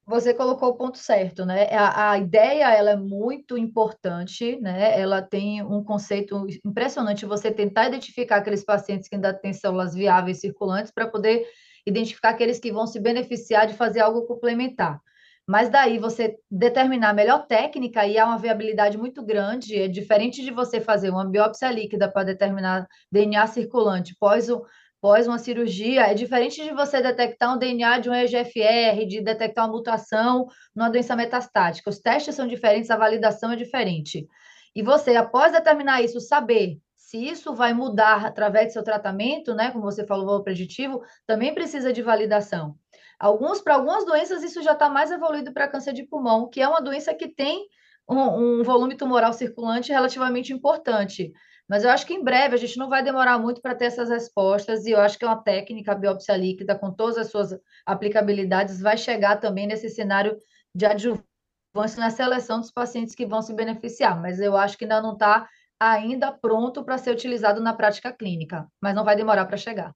Você 0.10 0.34
colocou 0.34 0.70
o 0.70 0.76
ponto 0.76 0.98
certo, 0.98 1.46
né? 1.46 1.68
A, 1.72 2.12
a, 2.14 2.18
ideia 2.18 2.74
ela 2.74 2.92
é 2.92 2.96
muito 2.96 3.56
importante, 3.56 4.60
né? 4.60 5.00
Ela 5.00 5.22
tem 5.22 5.62
um 5.62 5.84
conceito 5.84 6.48
impressionante. 6.66 7.28
Você 7.28 7.52
tentar 7.52 7.88
identificar 7.88 8.38
aqueles 8.38 8.64
pacientes 8.64 9.08
que 9.08 9.14
ainda 9.14 9.32
têm 9.32 9.54
células 9.54 9.94
viáveis 9.94 10.40
circulantes 10.40 10.92
para 10.92 11.08
poder 11.08 11.46
identificar 11.86 12.30
aqueles 12.30 12.60
que 12.60 12.72
vão 12.72 12.88
se 12.88 13.00
beneficiar 13.00 13.68
de 13.68 13.76
fazer 13.76 14.00
algo 14.00 14.26
complementar. 14.26 15.00
Mas 15.48 15.70
daí 15.70 16.00
você 16.00 16.40
determinar 16.50 17.10
a 17.10 17.14
melhor 17.14 17.46
técnica 17.46 18.08
e 18.08 18.18
há 18.18 18.26
uma 18.26 18.40
viabilidade 18.40 18.98
muito 18.98 19.24
grande, 19.24 19.80
é 19.80 19.88
diferente 19.88 20.44
de 20.44 20.50
você 20.50 20.82
fazer 20.82 21.12
uma 21.12 21.26
biópsia 21.26 21.72
líquida 21.72 22.12
para 22.12 22.24
determinar 22.24 22.88
DNA 23.12 23.46
circulante 23.46 24.16
pós 24.20 24.50
o, 24.50 24.66
pós 25.02 25.28
uma 25.28 25.38
cirurgia, 25.38 26.04
é 26.04 26.14
diferente 26.14 26.64
de 26.64 26.74
você 26.74 27.02
detectar 27.02 27.56
um 27.56 27.58
DNA 27.58 28.00
de 28.00 28.10
um 28.10 28.14
EGFR, 28.14 29.06
de 29.08 29.22
detectar 29.22 29.66
uma 29.66 29.72
mutação 29.72 30.48
numa 30.76 30.90
doença 30.90 31.16
metastática. 31.16 31.90
Os 31.90 32.00
testes 32.00 32.36
são 32.36 32.48
diferentes, 32.48 32.90
a 32.90 32.98
validação 32.98 33.52
é 33.52 33.56
diferente. 33.56 34.28
E 34.76 34.84
você, 34.84 35.16
após 35.16 35.52
determinar 35.52 36.02
isso, 36.02 36.20
saber 36.20 36.80
se 36.96 37.18
isso 37.18 37.56
vai 37.56 37.74
mudar 37.74 38.26
através 38.26 38.68
do 38.68 38.74
seu 38.74 38.84
tratamento, 38.84 39.56
né, 39.56 39.72
como 39.72 39.84
você 39.84 40.06
falou, 40.06 40.38
o 40.38 40.44
preditivo, 40.44 41.02
também 41.26 41.54
precisa 41.56 41.92
de 41.92 42.04
validação. 42.04 42.76
Alguns, 43.20 43.62
para 43.62 43.76
algumas 43.76 44.06
doenças, 44.06 44.44
isso 44.44 44.62
já 44.62 44.74
está 44.74 44.88
mais 44.88 45.12
evoluído 45.12 45.52
para 45.52 45.68
câncer 45.68 45.92
de 45.92 46.04
pulmão, 46.04 46.48
que 46.48 46.62
é 46.62 46.68
uma 46.68 46.82
doença 46.82 47.14
que 47.14 47.28
tem 47.28 47.68
um, 48.08 48.60
um 48.60 48.64
volume 48.64 48.96
tumoral 48.96 49.34
circulante 49.34 49.92
relativamente 49.92 50.54
importante. 50.54 51.34
Mas 51.70 51.84
eu 51.84 51.92
acho 51.92 52.08
que 52.08 52.16
em 52.16 52.24
breve 52.24 52.56
a 52.56 52.58
gente 52.58 52.78
não 52.80 52.90
vai 52.90 53.04
demorar 53.04 53.38
muito 53.38 53.62
para 53.62 53.76
ter 53.76 53.86
essas 53.86 54.10
respostas, 54.10 54.86
e 54.86 54.92
eu 54.92 55.00
acho 55.00 55.20
que 55.20 55.26
uma 55.26 55.42
técnica, 55.42 55.94
biópsia 55.94 56.36
líquida, 56.36 56.76
com 56.76 56.92
todas 56.92 57.18
as 57.18 57.30
suas 57.30 57.56
aplicabilidades, 57.86 58.82
vai 58.82 58.98
chegar 58.98 59.38
também 59.38 59.68
nesse 59.68 59.88
cenário 59.88 60.36
de 60.74 60.88
adjuvância 60.88 62.00
na 62.00 62.10
seleção 62.10 62.60
dos 62.60 62.72
pacientes 62.72 63.14
que 63.14 63.26
vão 63.26 63.44
se 63.44 63.54
beneficiar. 63.54 64.20
Mas 64.20 64.40
eu 64.40 64.58
acho 64.58 64.76
que 64.76 64.86
ainda 64.86 65.00
não 65.00 65.14
está 65.14 65.48
ainda 65.80 66.32
pronto 66.32 66.84
para 66.84 66.98
ser 66.98 67.12
utilizado 67.12 67.62
na 67.62 67.74
prática 67.74 68.12
clínica, 68.12 68.68
mas 68.82 68.96
não 68.96 69.06
vai 69.06 69.16
demorar 69.16 69.46
para 69.46 69.56
chegar. 69.56 69.94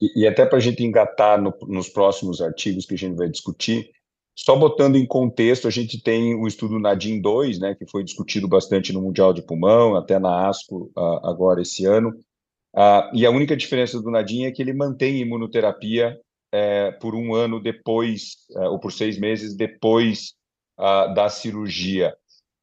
E, 0.00 0.22
e 0.22 0.28
até 0.28 0.44
para 0.44 0.58
a 0.58 0.60
gente 0.60 0.84
engatar 0.84 1.40
no, 1.40 1.56
nos 1.62 1.88
próximos 1.88 2.42
artigos 2.42 2.84
que 2.84 2.94
a 2.94 2.98
gente 2.98 3.16
vai 3.16 3.28
discutir, 3.28 3.90
só 4.36 4.56
botando 4.56 4.96
em 4.96 5.06
contexto, 5.06 5.68
a 5.68 5.70
gente 5.70 6.02
tem 6.02 6.34
o 6.34 6.46
estudo 6.46 6.78
NADIM 6.78 7.20
2, 7.20 7.60
né, 7.60 7.74
que 7.74 7.86
foi 7.88 8.02
discutido 8.02 8.48
bastante 8.48 8.92
no 8.92 9.00
Mundial 9.00 9.32
de 9.32 9.42
Pulmão, 9.42 9.94
até 9.94 10.18
na 10.18 10.48
ASCO 10.48 10.90
uh, 10.96 11.26
agora 11.26 11.62
esse 11.62 11.86
ano. 11.86 12.10
Uh, 12.74 13.14
e 13.14 13.24
a 13.24 13.30
única 13.30 13.56
diferença 13.56 14.00
do 14.02 14.10
NADIM 14.10 14.44
é 14.44 14.50
que 14.50 14.60
ele 14.60 14.72
mantém 14.72 15.18
imunoterapia 15.18 16.18
uh, 16.52 16.98
por 16.98 17.14
um 17.14 17.32
ano 17.32 17.60
depois, 17.60 18.34
eh, 18.56 18.68
ou 18.68 18.80
por 18.80 18.92
seis 18.92 19.18
meses 19.18 19.54
depois 19.54 20.34
da 21.14 21.28
cirurgia. 21.28 22.12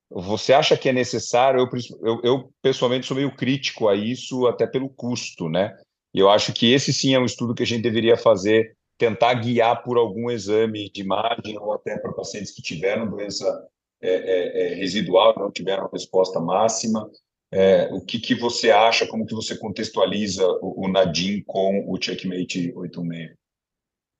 Você 0.10 0.52
acha 0.52 0.76
que 0.76 0.90
é 0.90 0.92
necessário? 0.92 1.62
Eu, 1.62 1.70
eu, 2.02 2.22
eu, 2.24 2.54
pessoalmente 2.62 3.06
sou 3.06 3.16
meio 3.16 3.34
crítico 3.34 3.88
a 3.88 3.96
isso, 3.96 4.46
até 4.48 4.68
pelo 4.68 4.90
custo, 4.90 5.48
né? 5.48 5.74
E 6.14 6.20
eu 6.20 6.30
acho 6.30 6.52
que 6.52 6.74
esse 6.74 6.92
sim 6.92 7.16
é 7.16 7.20
um 7.20 7.24
estudo 7.24 7.56
que 7.56 7.64
a 7.64 7.66
gente 7.66 7.82
deveria 7.82 8.18
fazer 8.18 8.76
tentar 9.02 9.34
guiar 9.34 9.82
por 9.82 9.98
algum 9.98 10.30
exame 10.30 10.92
de 10.92 11.02
imagem 11.02 11.58
ou 11.58 11.74
até 11.74 11.98
para 11.98 12.14
pacientes 12.14 12.52
que 12.52 12.62
tiveram 12.62 13.10
doença 13.10 13.68
é, 14.00 14.10
é, 14.10 14.74
é 14.74 14.76
residual, 14.76 15.34
não 15.36 15.50
tiveram 15.50 15.90
resposta 15.92 16.40
máxima. 16.40 17.10
É, 17.52 17.90
o 17.92 18.00
que, 18.00 18.20
que 18.20 18.36
você 18.36 18.70
acha, 18.70 19.08
como 19.08 19.26
que 19.26 19.34
você 19.34 19.58
contextualiza 19.58 20.48
o, 20.62 20.86
o 20.86 20.88
Nadim 20.88 21.44
com 21.48 21.84
o 21.92 22.00
Checkmate 22.00 22.72
86? 22.76 23.36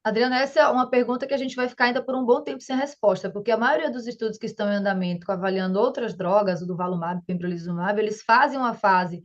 Adriana, 0.04 0.42
essa 0.42 0.62
é 0.62 0.68
uma 0.68 0.90
pergunta 0.90 1.28
que 1.28 1.34
a 1.36 1.38
gente 1.38 1.56
vai 1.56 1.70
ficar 1.70 1.86
ainda 1.86 2.04
por 2.04 2.16
um 2.16 2.26
bom 2.26 2.42
tempo 2.42 2.64
sem 2.64 2.76
resposta, 2.76 3.30
porque 3.30 3.52
a 3.52 3.58
maioria 3.58 3.92
dos 3.92 4.08
estudos 4.08 4.40
que 4.40 4.48
estão 4.48 4.68
em 4.68 4.78
andamento 4.78 5.32
avaliando 5.32 5.80
outras 5.80 6.16
drogas, 6.16 6.64
o 6.64 6.66
do 6.66 6.76
Valumab, 6.76 7.22
Pembrolizumab, 7.28 8.00
eles 8.00 8.24
fazem 8.24 8.58
uma 8.58 8.74
fase 8.74 9.22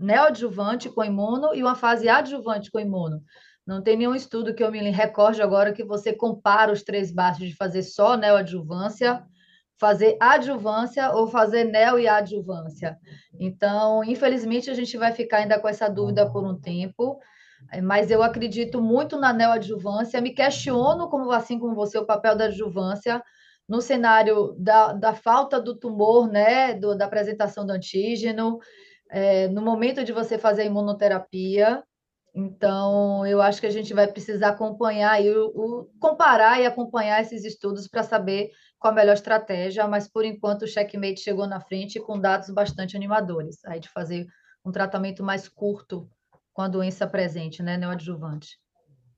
neoadjuvante 0.00 0.88
com 0.90 1.04
imuno 1.04 1.54
e 1.54 1.62
uma 1.62 1.76
fase 1.76 2.08
adjuvante 2.08 2.72
com 2.72 2.80
imuno. 2.80 3.22
Não 3.70 3.80
tem 3.80 3.96
nenhum 3.96 4.16
estudo 4.16 4.52
que 4.52 4.64
eu 4.64 4.70
me 4.72 4.80
recorde 4.90 5.40
agora 5.40 5.72
que 5.72 5.84
você 5.84 6.12
compara 6.12 6.72
os 6.72 6.82
três 6.82 7.12
baixos 7.12 7.46
de 7.46 7.54
fazer 7.54 7.84
só 7.84 8.16
neoadjuvância, 8.16 9.22
fazer 9.78 10.16
adjuvância 10.18 11.12
ou 11.12 11.28
fazer 11.28 11.62
neo 11.62 11.96
e 11.96 12.08
adjuvância. 12.08 12.98
Então, 13.38 14.02
infelizmente, 14.02 14.68
a 14.68 14.74
gente 14.74 14.98
vai 14.98 15.12
ficar 15.12 15.36
ainda 15.36 15.56
com 15.60 15.68
essa 15.68 15.88
dúvida 15.88 16.28
por 16.28 16.44
um 16.44 16.60
tempo, 16.60 17.20
mas 17.80 18.10
eu 18.10 18.24
acredito 18.24 18.82
muito 18.82 19.16
na 19.16 19.32
neoadjuvância, 19.32 20.20
me 20.20 20.34
questiono, 20.34 21.08
como 21.08 21.30
assim 21.30 21.56
como 21.56 21.72
você, 21.72 21.96
o 21.96 22.04
papel 22.04 22.34
da 22.34 22.46
adjuvância 22.46 23.22
no 23.68 23.80
cenário 23.80 24.52
da, 24.58 24.94
da 24.94 25.14
falta 25.14 25.60
do 25.60 25.76
tumor, 25.76 26.26
né, 26.26 26.74
do, 26.74 26.96
da 26.96 27.04
apresentação 27.04 27.64
do 27.64 27.70
antígeno, 27.70 28.58
é, 29.08 29.46
no 29.46 29.62
momento 29.62 30.02
de 30.02 30.12
você 30.12 30.36
fazer 30.36 30.62
a 30.62 30.64
imunoterapia. 30.64 31.84
Então, 32.34 33.26
eu 33.26 33.42
acho 33.42 33.60
que 33.60 33.66
a 33.66 33.70
gente 33.70 33.92
vai 33.92 34.06
precisar 34.06 34.50
acompanhar 34.50 35.22
e 35.22 35.30
o, 35.30 35.88
comparar 35.98 36.60
e 36.60 36.66
acompanhar 36.66 37.20
esses 37.20 37.44
estudos 37.44 37.88
para 37.88 38.02
saber 38.02 38.50
qual 38.78 38.92
a 38.92 38.94
melhor 38.94 39.14
estratégia, 39.14 39.86
mas 39.86 40.08
por 40.08 40.24
enquanto 40.24 40.62
o 40.62 40.68
checkmate 40.68 41.20
chegou 41.20 41.46
na 41.46 41.60
frente 41.60 42.00
com 42.00 42.18
dados 42.18 42.50
bastante 42.50 42.96
animadores, 42.96 43.64
aí 43.64 43.80
de 43.80 43.88
fazer 43.88 44.26
um 44.64 44.70
tratamento 44.70 45.22
mais 45.22 45.48
curto 45.48 46.08
com 46.52 46.62
a 46.62 46.68
doença 46.68 47.06
presente, 47.06 47.62
né, 47.62 47.76
neoadjuvante. 47.76 48.58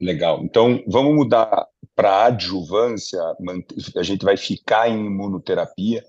Legal. 0.00 0.42
Então, 0.42 0.82
vamos 0.88 1.14
mudar 1.14 1.66
para 1.94 2.26
adjuvância, 2.26 3.20
a 3.96 4.02
gente 4.02 4.24
vai 4.24 4.36
ficar 4.36 4.88
em 4.88 5.06
imunoterapia, 5.06 6.02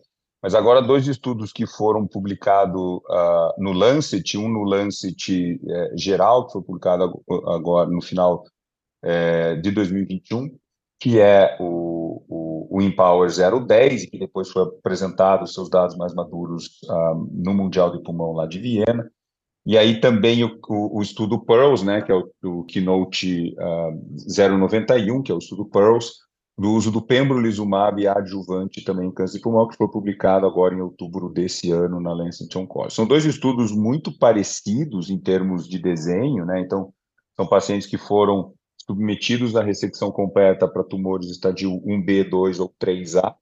mas 0.44 0.54
agora 0.54 0.82
dois 0.82 1.08
estudos 1.08 1.54
que 1.54 1.66
foram 1.66 2.06
publicados 2.06 2.82
uh, 2.82 3.54
no 3.58 3.72
Lancet, 3.72 4.38
um 4.38 4.50
no 4.50 4.64
Lancet 4.66 5.58
eh, 5.66 5.92
geral, 5.96 6.46
que 6.46 6.52
foi 6.52 6.62
publicado 6.62 7.24
agora 7.48 7.90
no 7.90 8.02
final 8.02 8.44
eh, 9.02 9.56
de 9.56 9.72
2021, 9.72 10.54
que 11.00 11.18
é 11.18 11.56
o, 11.62 12.26
o, 12.28 12.78
o 12.78 12.82
Empower 12.82 13.30
010, 13.30 14.04
e 14.04 14.08
que 14.10 14.20
depois 14.20 14.50
foi 14.50 14.64
apresentado 14.64 15.48
seus 15.48 15.70
dados 15.70 15.96
mais 15.96 16.14
maduros 16.14 16.82
uh, 16.90 17.16
no 17.32 17.54
Mundial 17.54 17.94
de 17.94 18.04
Pulmão 18.04 18.34
lá 18.34 18.46
de 18.46 18.60
Viena, 18.60 19.10
e 19.66 19.78
aí 19.78 20.02
também 20.02 20.44
o, 20.44 20.60
o, 20.68 21.00
o 21.00 21.02
estudo 21.02 21.40
PEARLS, 21.40 21.84
né, 21.84 22.02
que 22.02 22.12
é 22.12 22.16
o, 22.16 22.30
o 22.44 22.66
Keynote 22.66 23.56
uh, 23.58 24.58
091, 24.58 25.24
que 25.24 25.32
é 25.32 25.36
o 25.36 25.38
estudo 25.38 25.66
PEARLS, 25.66 26.24
do 26.58 26.72
uso 26.72 26.92
do 26.92 27.02
pembrolizumab 27.02 28.08
adjuvante 28.08 28.84
também 28.84 29.08
em 29.08 29.12
câncer 29.12 29.38
de 29.38 29.44
pulmão, 29.44 29.68
que 29.68 29.76
foi 29.76 29.88
publicado 29.90 30.46
agora 30.46 30.76
em 30.76 30.82
outubro 30.82 31.30
desse 31.30 31.72
ano 31.72 32.00
na 32.00 32.14
Lancet 32.14 32.56
Oncology. 32.58 32.94
São 32.94 33.08
dois 33.08 33.26
estudos 33.26 33.72
muito 33.72 34.16
parecidos 34.18 35.10
em 35.10 35.18
termos 35.18 35.68
de 35.68 35.80
desenho, 35.80 36.46
né? 36.46 36.62
Então, 36.62 36.94
são 37.36 37.48
pacientes 37.48 37.88
que 37.88 37.98
foram 37.98 38.54
submetidos 38.86 39.56
à 39.56 39.64
ressecção 39.64 40.12
completa 40.12 40.68
para 40.68 40.84
tumores 40.84 41.30
estadio 41.30 41.72
1B, 41.82 42.30
2 42.30 42.60
ou 42.60 42.72
3A. 42.80 43.36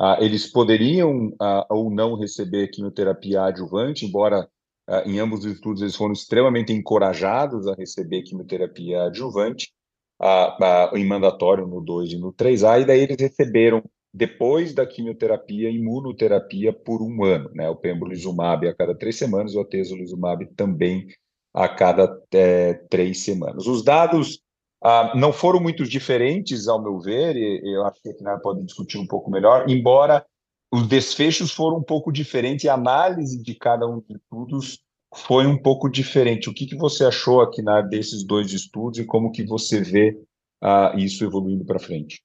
Ah, 0.00 0.16
eles 0.20 0.50
poderiam 0.50 1.34
ah, 1.40 1.66
ou 1.68 1.90
não 1.90 2.14
receber 2.14 2.68
quimioterapia 2.68 3.42
adjuvante, 3.42 4.06
embora 4.06 4.48
ah, 4.86 5.02
em 5.04 5.18
ambos 5.18 5.44
os 5.44 5.52
estudos 5.52 5.82
eles 5.82 5.96
foram 5.96 6.12
extremamente 6.12 6.72
encorajados 6.72 7.66
a 7.66 7.74
receber 7.74 8.22
quimioterapia 8.22 9.02
adjuvante 9.02 9.70
a, 10.18 10.90
a, 10.90 10.98
em 10.98 11.06
mandatório 11.06 11.66
no 11.66 11.80
2 11.80 12.12
e 12.12 12.18
no 12.18 12.32
3A, 12.32 12.82
e 12.82 12.84
daí 12.84 13.00
eles 13.00 13.16
receberam, 13.18 13.82
depois 14.12 14.74
da 14.74 14.86
quimioterapia, 14.86 15.70
imunoterapia 15.70 16.72
por 16.72 17.02
um 17.02 17.24
ano, 17.24 17.50
né? 17.54 17.68
O 17.68 17.76
pembrolizumab 17.76 18.66
a 18.66 18.74
cada 18.74 18.94
três 18.94 19.16
semanas, 19.16 19.54
o 19.54 19.60
atezolizumab 19.60 20.46
também 20.56 21.06
a 21.54 21.68
cada 21.68 22.20
é, 22.32 22.74
três 22.90 23.22
semanas. 23.22 23.66
Os 23.66 23.82
dados 23.82 24.40
ah, 24.82 25.12
não 25.14 25.32
foram 25.32 25.60
muito 25.60 25.84
diferentes, 25.84 26.68
ao 26.68 26.82
meu 26.82 26.98
ver, 27.00 27.36
e 27.36 27.74
eu 27.74 27.84
acho 27.84 28.00
que 28.00 28.08
a 28.08 28.38
pode 28.38 28.64
discutir 28.64 28.98
um 28.98 29.06
pouco 29.06 29.30
melhor, 29.30 29.68
embora 29.68 30.24
os 30.72 30.86
desfechos 30.86 31.52
foram 31.52 31.78
um 31.78 31.82
pouco 31.82 32.12
diferentes, 32.12 32.64
e 32.64 32.68
a 32.68 32.74
análise 32.74 33.42
de 33.42 33.54
cada 33.54 33.86
um 33.86 34.00
dos 34.00 34.16
estudos 34.16 34.87
foi 35.18 35.46
um 35.46 35.60
pouco 35.60 35.88
diferente. 35.88 36.48
O 36.48 36.54
que, 36.54 36.66
que 36.66 36.76
você 36.76 37.04
achou 37.04 37.40
aqui 37.40 37.62
na, 37.62 37.80
desses 37.80 38.24
dois 38.24 38.52
estudos 38.52 38.98
e 38.98 39.04
como 39.04 39.32
que 39.32 39.44
você 39.44 39.80
vê 39.80 40.20
uh, 40.62 40.96
isso 40.98 41.24
evoluindo 41.24 41.64
para 41.64 41.78
frente? 41.78 42.22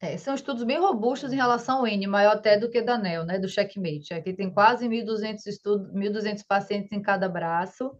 É, 0.00 0.16
são 0.18 0.34
estudos 0.34 0.62
bem 0.62 0.78
robustos 0.78 1.32
em 1.32 1.36
relação 1.36 1.78
ao 1.78 1.86
N, 1.86 2.06
maior 2.06 2.36
até 2.36 2.58
do 2.58 2.68
que 2.70 2.82
da 2.82 2.98
NEL, 2.98 3.24
né, 3.24 3.38
do 3.38 3.48
Checkmate. 3.48 4.12
Aqui 4.12 4.32
tem 4.32 4.50
quase 4.50 4.86
1.200 4.86 5.46
estudos, 5.46 5.90
1.200 5.92 6.42
pacientes 6.46 6.92
em 6.92 7.00
cada 7.00 7.28
braço, 7.28 7.92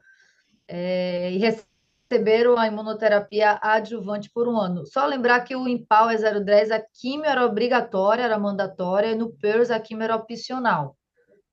é, 0.68 1.32
e 1.32 1.38
receberam 1.38 2.58
a 2.58 2.66
imunoterapia 2.66 3.58
adjuvante 3.62 4.30
por 4.30 4.46
um 4.46 4.58
ano. 4.58 4.84
Só 4.86 5.06
lembrar 5.06 5.40
que 5.40 5.56
o 5.56 5.66
Empower 5.66 6.18
010, 6.18 6.70
a 6.70 6.80
quimio 6.80 7.24
era 7.24 7.46
obrigatória, 7.46 8.22
era 8.22 8.38
mandatória, 8.38 9.12
e 9.12 9.14
no 9.14 9.32
PERS 9.32 9.70
a 9.70 9.80
quimio 9.80 10.04
era 10.04 10.16
opcional 10.16 10.95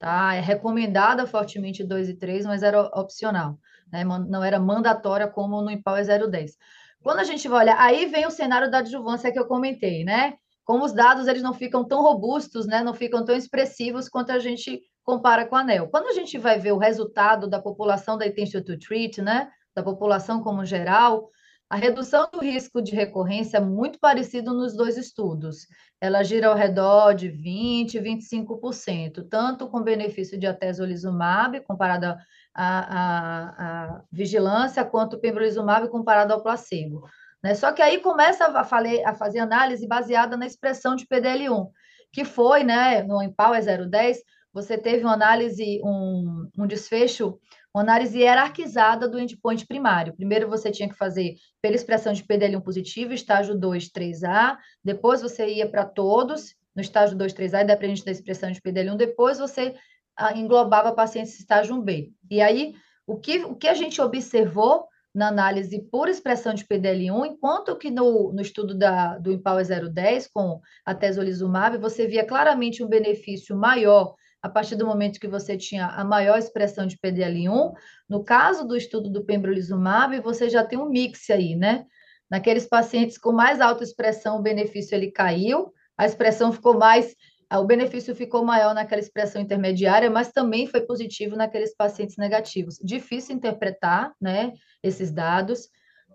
tá? 0.04 0.36
É 0.36 0.42
recomendada 0.42 1.26
fortemente 1.26 1.82
2 1.82 2.10
e 2.10 2.14
3, 2.16 2.46
mas 2.46 2.62
era 2.62 2.82
opcional, 3.00 3.58
né? 3.90 4.04
Não 4.04 4.44
era 4.44 4.60
mandatória 4.60 5.30
como 5.30 5.62
no 5.62 5.72
Empower 5.72 6.04
010. 6.30 6.58
Quando 7.02 7.20
a 7.20 7.24
gente 7.24 7.48
vai 7.48 7.64
olhar, 7.64 7.80
aí 7.80 8.06
vem 8.08 8.28
o 8.28 8.32
cenário 8.32 8.70
da 8.70 8.80
adjuvância 8.80 9.32
que 9.32 9.40
eu 9.40 9.48
comentei, 9.48 10.04
né? 10.04 10.34
Como 10.66 10.84
os 10.84 10.92
dados 10.92 11.26
eles 11.26 11.42
não 11.42 11.54
ficam 11.54 11.86
tão 11.86 12.02
robustos, 12.02 12.68
né? 12.68 12.84
Não 12.84 12.94
ficam 12.94 13.24
tão 13.24 13.34
expressivos 13.34 14.10
quanto 14.10 14.34
a 14.34 14.40
gente 14.40 14.82
compara 15.06 15.46
com 15.46 15.56
a 15.56 15.62
ANEL. 15.62 15.88
Quando 15.88 16.08
a 16.08 16.14
gente 16.14 16.38
vai 16.38 16.60
ver 16.60 16.74
o 16.74 16.78
resultado 16.78 17.48
da 17.48 17.62
população 17.62 18.18
da 18.18 18.28
intention 18.28 18.62
to 18.62 18.78
treat, 18.78 19.22
né? 19.22 19.50
Da 19.74 19.82
população 19.82 20.44
como 20.44 20.66
geral, 20.66 21.30
a 21.74 21.76
redução 21.76 22.30
do 22.32 22.40
risco 22.40 22.84
de 22.84 22.94
recorrência 22.94 23.58
é 23.58 23.60
muito 23.60 23.98
parecido 23.98 24.54
nos 24.54 24.76
dois 24.76 24.96
estudos. 24.96 25.66
Ela 26.00 26.22
gira 26.22 26.50
ao 26.50 26.56
redor 26.56 27.14
de 27.14 27.30
20%, 27.30 28.00
25%, 28.00 29.28
tanto 29.28 29.68
com 29.68 29.82
benefício 29.82 30.40
de 30.40 30.46
atezolizumab, 30.46 31.60
comparado 31.62 32.16
à, 32.54 34.04
vigilância, 34.12 34.86
quanto 34.86 35.18
pembrolizumab 35.18 35.90
comparado 35.90 36.32
ao 36.32 36.44
placebo. 36.44 37.10
Né? 37.44 37.56
Só 37.56 37.72
que 37.72 37.82
aí 37.82 38.02
começa 38.02 38.46
a, 38.46 38.62
a 39.10 39.16
fazer 39.16 39.40
análise 39.40 39.88
baseada 39.88 40.38
na 40.38 40.46
expressão 40.46 40.96
de 40.96 41.08
PDL1, 41.08 41.70
que 42.12 42.24
foi, 42.24 42.64
né, 42.64 43.02
no 43.02 43.20
Empower 43.20 43.64
010, 43.90 44.20
você 44.54 44.78
teve 44.78 45.04
uma 45.04 45.14
análise, 45.14 45.82
um, 45.84 46.48
um 46.56 46.68
desfecho 46.68 47.40
uma 47.74 47.82
análise 47.82 48.20
hierarquizada 48.20 49.08
do 49.08 49.20
endpoint 49.20 49.66
primário. 49.66 50.14
Primeiro 50.14 50.48
você 50.48 50.70
tinha 50.70 50.88
que 50.88 50.96
fazer 50.96 51.36
pela 51.62 51.76
expressão 51.76 52.14
de 52.14 52.24
PDL1 52.24 52.62
positivo, 52.62 53.14
estágio 53.14 53.58
2, 53.58 53.90
3A, 53.90 54.58
depois 54.84 55.22
você 55.22 55.48
ia 55.48 55.68
para 55.68 55.84
todos, 55.84 56.56
no 56.76 56.82
estágio 56.82 57.18
2, 57.18 57.34
3A, 57.34 57.64
independente 57.64 58.06
da 58.06 58.12
expressão 58.12 58.52
de 58.52 58.62
PDL1, 58.62 58.96
depois 58.96 59.40
você 59.40 59.76
ah, 60.16 60.38
englobava 60.38 60.94
pacientes 60.94 61.40
estágio 61.40 61.76
1B. 61.76 62.12
E 62.30 62.42
aí, 62.42 62.76
o 63.08 63.18
que, 63.18 63.44
o 63.44 63.56
que 63.56 63.68
a 63.68 63.74
gente 63.74 64.00
observou 64.00 64.88
na 65.14 65.28
análise 65.28 65.80
por 65.92 66.10
expressão 66.10 66.54
de 66.54 66.66
PDL1, 66.66 67.26
enquanto 67.28 67.76
que 67.76 67.92
no, 67.92 68.32
no 68.34 68.42
estudo 68.42 68.76
da, 68.76 69.18
do 69.18 69.32
Empower 69.32 69.64
010, 69.64 70.28
com 70.28 70.60
a 70.86 70.96
tesolizumab, 70.96 71.78
você 71.78 72.08
via 72.08 72.26
claramente 72.26 72.84
um 72.84 72.88
benefício 72.88 73.56
maior 73.56 74.16
a 74.44 74.50
partir 74.50 74.76
do 74.76 74.86
momento 74.86 75.22
que 75.22 75.28
você 75.28 75.56
tinha 75.56 75.88
a 75.88 76.04
maior 76.04 76.38
expressão 76.38 76.86
de 76.86 76.98
PDL1. 76.98 77.74
No 78.10 78.26
caso 78.26 78.68
do 78.68 78.76
estudo 78.76 79.10
do 79.10 79.24
pembrolizumab, 79.24 80.20
você 80.20 80.50
já 80.50 80.66
tem 80.66 80.78
um 80.78 80.90
mix 80.90 81.30
aí, 81.30 81.56
né? 81.56 81.86
Naqueles 82.30 82.68
pacientes 82.68 83.18
com 83.18 83.32
mais 83.32 83.62
alta 83.62 83.86
expressão, 83.86 84.38
o 84.38 84.42
benefício 84.42 84.96
ele 84.96 85.12
caiu, 85.12 85.72
a 85.98 86.06
expressão 86.06 86.52
ficou 86.52 86.78
mais, 86.78 87.16
o 87.50 87.64
benefício 87.64 88.14
ficou 88.14 88.44
maior 88.44 88.76
naquela 88.76 89.00
expressão 89.00 89.42
intermediária, 89.42 90.10
mas 90.10 90.32
também 90.32 90.68
foi 90.68 90.82
positivo 90.82 91.38
naqueles 91.38 91.74
pacientes 91.74 92.18
negativos. 92.18 92.78
Difícil 92.84 93.36
interpretar, 93.36 94.12
né, 94.20 94.52
esses 94.84 95.10
dados. 95.10 95.70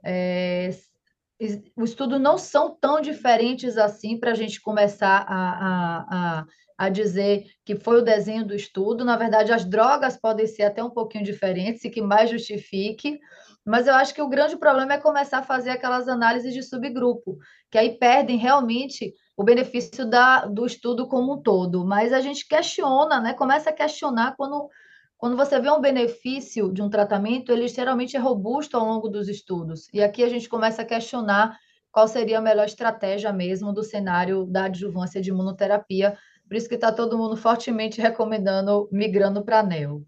É, 0.04 0.70
o 1.74 1.84
estudo 1.84 2.18
não 2.18 2.36
são 2.36 2.76
tão 2.78 3.00
diferentes 3.00 3.78
assim 3.78 4.18
para 4.18 4.32
a 4.32 4.34
gente 4.34 4.60
começar 4.60 5.24
a, 5.26 5.38
a, 5.38 6.38
a 6.40 6.46
a 6.78 6.88
dizer 6.88 7.44
que 7.64 7.74
foi 7.74 7.98
o 7.98 8.04
desenho 8.04 8.46
do 8.46 8.54
estudo. 8.54 9.04
Na 9.04 9.16
verdade, 9.16 9.52
as 9.52 9.64
drogas 9.64 10.16
podem 10.16 10.46
ser 10.46 10.62
até 10.62 10.82
um 10.82 10.90
pouquinho 10.90 11.24
diferentes 11.24 11.84
e 11.84 11.90
que 11.90 12.00
mais 12.00 12.30
justifique, 12.30 13.18
mas 13.66 13.88
eu 13.88 13.94
acho 13.94 14.14
que 14.14 14.22
o 14.22 14.28
grande 14.28 14.56
problema 14.56 14.94
é 14.94 14.98
começar 14.98 15.38
a 15.38 15.42
fazer 15.42 15.70
aquelas 15.70 16.06
análises 16.06 16.54
de 16.54 16.62
subgrupo, 16.62 17.36
que 17.68 17.76
aí 17.76 17.98
perdem 17.98 18.38
realmente 18.38 19.12
o 19.36 19.42
benefício 19.42 20.08
da, 20.08 20.46
do 20.46 20.64
estudo 20.64 21.08
como 21.08 21.34
um 21.34 21.42
todo. 21.42 21.84
Mas 21.84 22.12
a 22.12 22.20
gente 22.20 22.46
questiona, 22.46 23.20
né? 23.20 23.34
Começa 23.34 23.70
a 23.70 23.72
questionar 23.72 24.36
quando, 24.36 24.68
quando 25.16 25.36
você 25.36 25.58
vê 25.58 25.70
um 25.70 25.80
benefício 25.80 26.72
de 26.72 26.80
um 26.80 26.88
tratamento, 26.88 27.50
ele 27.50 27.66
geralmente 27.66 28.16
é 28.16 28.20
robusto 28.20 28.76
ao 28.76 28.86
longo 28.86 29.08
dos 29.08 29.28
estudos. 29.28 29.88
E 29.92 30.00
aqui 30.00 30.22
a 30.22 30.28
gente 30.28 30.48
começa 30.48 30.82
a 30.82 30.84
questionar 30.84 31.58
qual 31.90 32.06
seria 32.06 32.38
a 32.38 32.42
melhor 32.42 32.66
estratégia 32.66 33.32
mesmo 33.32 33.72
do 33.72 33.82
cenário 33.82 34.46
da 34.46 34.64
adjuvância 34.64 35.20
de 35.20 35.30
imunoterapia 35.30 36.16
por 36.48 36.56
isso 36.56 36.68
que 36.68 36.74
está 36.74 36.90
todo 36.90 37.18
mundo 37.18 37.36
fortemente 37.36 38.00
recomendando 38.00 38.88
migrando 38.90 39.44
para 39.44 39.62
NEL. 39.62 40.02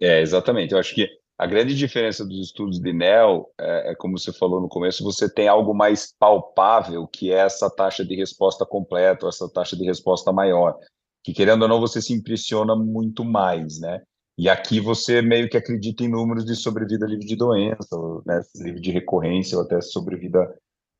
É, 0.00 0.20
exatamente. 0.20 0.72
Eu 0.72 0.78
acho 0.78 0.94
que 0.94 1.06
a 1.38 1.46
grande 1.46 1.76
diferença 1.76 2.24
dos 2.24 2.46
estudos 2.46 2.80
de 2.80 2.92
NEL 2.92 3.50
é, 3.60 3.92
é, 3.92 3.94
como 3.94 4.18
você 4.18 4.32
falou 4.32 4.60
no 4.60 4.68
começo, 4.68 5.04
você 5.04 5.32
tem 5.32 5.48
algo 5.48 5.74
mais 5.74 6.12
palpável, 6.18 7.06
que 7.06 7.32
é 7.32 7.38
essa 7.38 7.68
taxa 7.68 8.04
de 8.04 8.16
resposta 8.16 8.64
completa, 8.64 9.28
essa 9.28 9.48
taxa 9.48 9.76
de 9.76 9.84
resposta 9.84 10.32
maior, 10.32 10.76
que 11.22 11.32
querendo 11.32 11.62
ou 11.62 11.68
não, 11.68 11.80
você 11.80 12.00
se 12.00 12.12
impressiona 12.12 12.74
muito 12.74 13.24
mais, 13.24 13.78
né? 13.80 14.02
E 14.38 14.48
aqui 14.48 14.80
você 14.80 15.20
meio 15.20 15.48
que 15.48 15.56
acredita 15.56 16.02
em 16.02 16.08
números 16.08 16.44
de 16.44 16.56
sobrevida 16.56 17.06
livre 17.06 17.26
de 17.26 17.36
doença, 17.36 17.96
né, 18.24 18.40
livre 18.56 18.80
de 18.80 18.90
recorrência 18.90 19.58
ou 19.58 19.64
até 19.64 19.80
sobrevida 19.80 20.52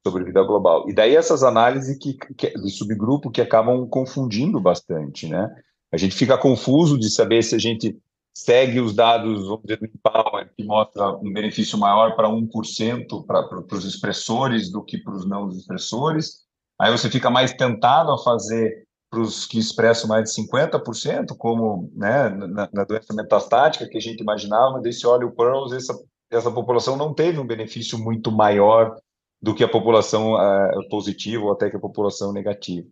sobrevida 0.06 0.42
global. 0.42 0.88
E 0.88 0.94
daí 0.94 1.14
essas 1.14 1.42
análises 1.42 1.96
que, 1.98 2.14
que, 2.36 2.50
de 2.50 2.70
subgrupo 2.70 3.30
que 3.30 3.40
acabam 3.40 3.86
confundindo 3.88 4.60
bastante, 4.60 5.28
né? 5.28 5.48
A 5.92 5.96
gente 5.96 6.14
fica 6.14 6.38
confuso 6.38 6.98
de 6.98 7.10
saber 7.10 7.42
se 7.42 7.54
a 7.54 7.58
gente 7.58 7.96
segue 8.34 8.80
os 8.80 8.94
dados, 8.94 9.46
vamos 9.46 9.62
dizer, 9.62 9.78
do 9.78 9.86
Empower, 9.86 10.50
que 10.56 10.64
mostra 10.64 11.10
um 11.18 11.32
benefício 11.32 11.78
maior 11.78 12.16
para 12.16 12.28
1% 12.28 13.26
para 13.26 13.76
os 13.76 13.84
expressores 13.84 14.70
do 14.70 14.82
que 14.82 14.98
para 14.98 15.14
os 15.14 15.28
não 15.28 15.48
expressores. 15.50 16.42
Aí 16.80 16.90
você 16.90 17.10
fica 17.10 17.30
mais 17.30 17.52
tentado 17.52 18.10
a 18.10 18.18
fazer 18.18 18.86
para 19.10 19.20
os 19.20 19.44
que 19.44 19.58
expressam 19.58 20.08
mais 20.08 20.24
de 20.24 20.42
50%, 20.42 21.36
como 21.36 21.92
né, 21.94 22.30
na, 22.30 22.68
na, 22.72 22.84
doença 22.84 23.12
metastática 23.12 23.86
que 23.86 23.98
a 23.98 24.00
gente 24.00 24.22
imaginava, 24.22 24.72
mas 24.72 24.82
desse 24.82 25.06
óleo 25.06 25.30
Pearls, 25.32 25.76
essa, 25.76 25.94
essa 26.30 26.50
população 26.50 26.96
não 26.96 27.12
teve 27.12 27.38
um 27.38 27.46
benefício 27.46 27.98
muito 27.98 28.32
maior 28.32 28.96
do 29.42 29.54
que 29.54 29.64
a 29.64 29.68
população 29.68 30.34
uh, 30.34 30.88
positiva 30.88 31.44
ou 31.44 31.52
até 31.52 31.68
que 31.68 31.76
a 31.76 31.80
população 31.80 32.32
negativa. 32.32 32.86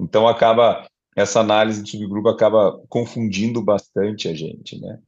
Então, 0.00 0.26
acaba 0.26 0.86
essa 1.16 1.40
análise 1.40 1.82
de 1.82 1.90
subgrupo 1.90 2.28
acaba 2.28 2.80
confundindo 2.88 3.62
bastante 3.62 4.28
a 4.28 4.34
gente, 4.34 4.80
né? 4.80 4.98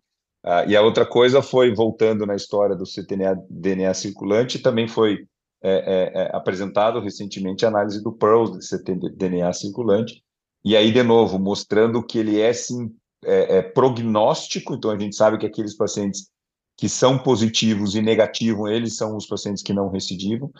Uh, 0.44 0.68
e 0.68 0.76
a 0.76 0.82
outra 0.82 1.06
coisa 1.06 1.40
foi, 1.40 1.72
voltando 1.72 2.26
na 2.26 2.34
história 2.34 2.74
do 2.74 2.84
ctDNA 2.84 3.40
DNA 3.48 3.94
circulante, 3.94 4.58
também 4.58 4.88
foi 4.88 5.26
é, 5.62 5.70
é, 5.70 6.22
é, 6.22 6.36
apresentado 6.36 6.98
recentemente 6.98 7.64
a 7.64 7.68
análise 7.68 8.02
do 8.02 8.12
Pearls 8.12 8.58
de 8.58 8.66
ctDNA 8.66 9.52
circulante, 9.52 10.20
e 10.64 10.76
aí, 10.76 10.92
de 10.92 11.02
novo, 11.04 11.38
mostrando 11.38 12.04
que 12.04 12.18
ele 12.18 12.40
é, 12.40 12.52
sim, 12.52 12.92
é, 13.24 13.58
é 13.58 13.62
prognóstico, 13.62 14.74
então 14.74 14.90
a 14.90 14.98
gente 14.98 15.14
sabe 15.14 15.38
que 15.38 15.46
aqueles 15.46 15.76
pacientes 15.76 16.28
que 16.76 16.88
são 16.88 17.16
positivos 17.16 17.94
e 17.94 18.02
negativos, 18.02 18.68
eles 18.70 18.96
são 18.96 19.16
os 19.16 19.26
pacientes 19.26 19.62
que 19.62 19.72
não 19.72 19.88
recidivam, 19.88 20.50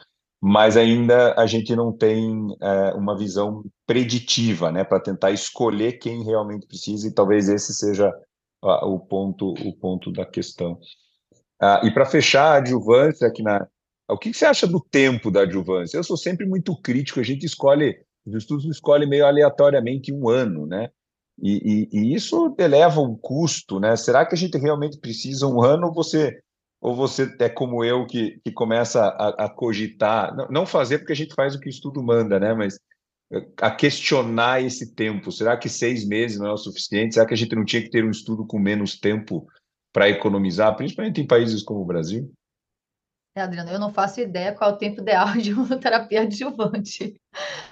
mas 0.45 0.77
ainda 0.77 1.35
a 1.41 1.47
gente 1.47 1.77
não 1.77 1.93
tem 1.93 2.49
é, 2.61 2.95
uma 2.95 3.17
visão 3.17 3.65
preditiva, 3.87 4.73
né, 4.73 4.83
para 4.83 4.99
tentar 4.99 5.31
escolher 5.31 5.93
quem 6.01 6.25
realmente 6.25 6.67
precisa, 6.67 7.07
e 7.07 7.15
talvez 7.15 7.49
esse 7.49 7.73
seja 7.73 8.13
o 8.61 8.99
ponto 8.99 9.53
o 9.53 9.73
ponto 9.77 10.11
da 10.11 10.27
questão. 10.27 10.73
Uh, 11.63 11.87
e 11.87 11.95
para 11.95 12.05
fechar 12.05 12.55
a 12.55 12.57
adjuvância 12.57 13.27
aqui 13.27 13.43
na, 13.43 13.67
o 14.09 14.19
que 14.19 14.33
você 14.33 14.45
acha 14.45 14.67
do 14.67 14.81
tempo 14.81 15.31
da 15.31 15.43
adjuvância? 15.43 15.97
Eu 15.97 16.05
sou 16.05 16.17
sempre 16.17 16.45
muito 16.45 16.77
crítico, 16.81 17.21
a 17.21 17.23
gente 17.23 17.47
escolhe, 17.47 17.97
os 18.27 18.35
estudos 18.35 18.65
escolhem 18.67 19.09
meio 19.09 19.25
aleatoriamente 19.25 20.13
um 20.13 20.29
ano, 20.29 20.67
né? 20.67 20.91
E, 21.41 21.89
e, 21.93 21.99
e, 21.99 22.15
isso 22.15 22.55
eleva 22.59 23.01
o 23.01 23.17
custo, 23.17 23.81
né? 23.81 23.97
Será 23.97 24.27
que 24.27 24.35
a 24.35 24.39
gente 24.39 24.59
realmente 24.59 24.99
precisa 24.99 25.47
um 25.47 25.63
ano 25.63 25.93
você 25.93 26.41
ou 26.83 26.97
você 26.97 27.33
é 27.39 27.49
como 27.49 27.85
eu 27.85 28.05
que, 28.05 28.41
que 28.45 28.51
começa 28.51 29.05
a, 29.05 29.45
a 29.45 29.49
cogitar, 29.49 30.35
não, 30.35 30.49
não, 30.49 30.67
fazer 30.67 30.99
porque 30.99 31.13
a 31.13 31.17
gente 31.17 31.33
faz 31.33 31.55
o 31.55 31.61
que 31.61 31.69
o 31.69 31.71
estudo 31.71 32.03
manda, 32.03 32.41
né? 32.41 32.53
Mas 32.53 32.77
eh, 33.33 33.47
a 33.61 33.71
questionar 33.71 34.61
esse 34.61 34.93
tempo. 34.93 35.31
Será 35.31 35.57
que 35.57 35.69
seis 35.69 36.05
meses 36.05 36.41
não 36.41 36.49
é 36.49 36.53
o 36.53 36.57
suficiente? 36.57 37.15
Será 37.15 37.25
que 37.25 37.35
a 37.35 37.37
gente 37.37 37.55
não 37.55 37.65
tinha 37.65 37.81
que 37.81 37.89
ter 37.89 38.05
um 38.05 38.11
estudo 38.11 38.45
com 38.45 38.59
menos 38.59 38.99
tempo 38.99 39.47
para 39.93 40.11
economizar, 40.11 40.75
principalmente 40.77 41.21
em 41.21 41.27
países 41.27 41.63
como 41.63 41.81
o 41.81 41.85
Brasil? 41.85 42.33
É, 43.37 43.43
Adriano, 43.43 43.71
eu 43.71 43.79
não 43.79 43.93
faço 43.93 44.21
ideia 44.21 44.53
qual 44.53 44.71
é 44.71 44.73
o 44.75 44.77
tempo 44.77 45.01
ideal 45.01 45.29
de 45.39 45.55
uma 45.55 45.79
terapia 45.79 46.23
adjuvante. 46.23 47.15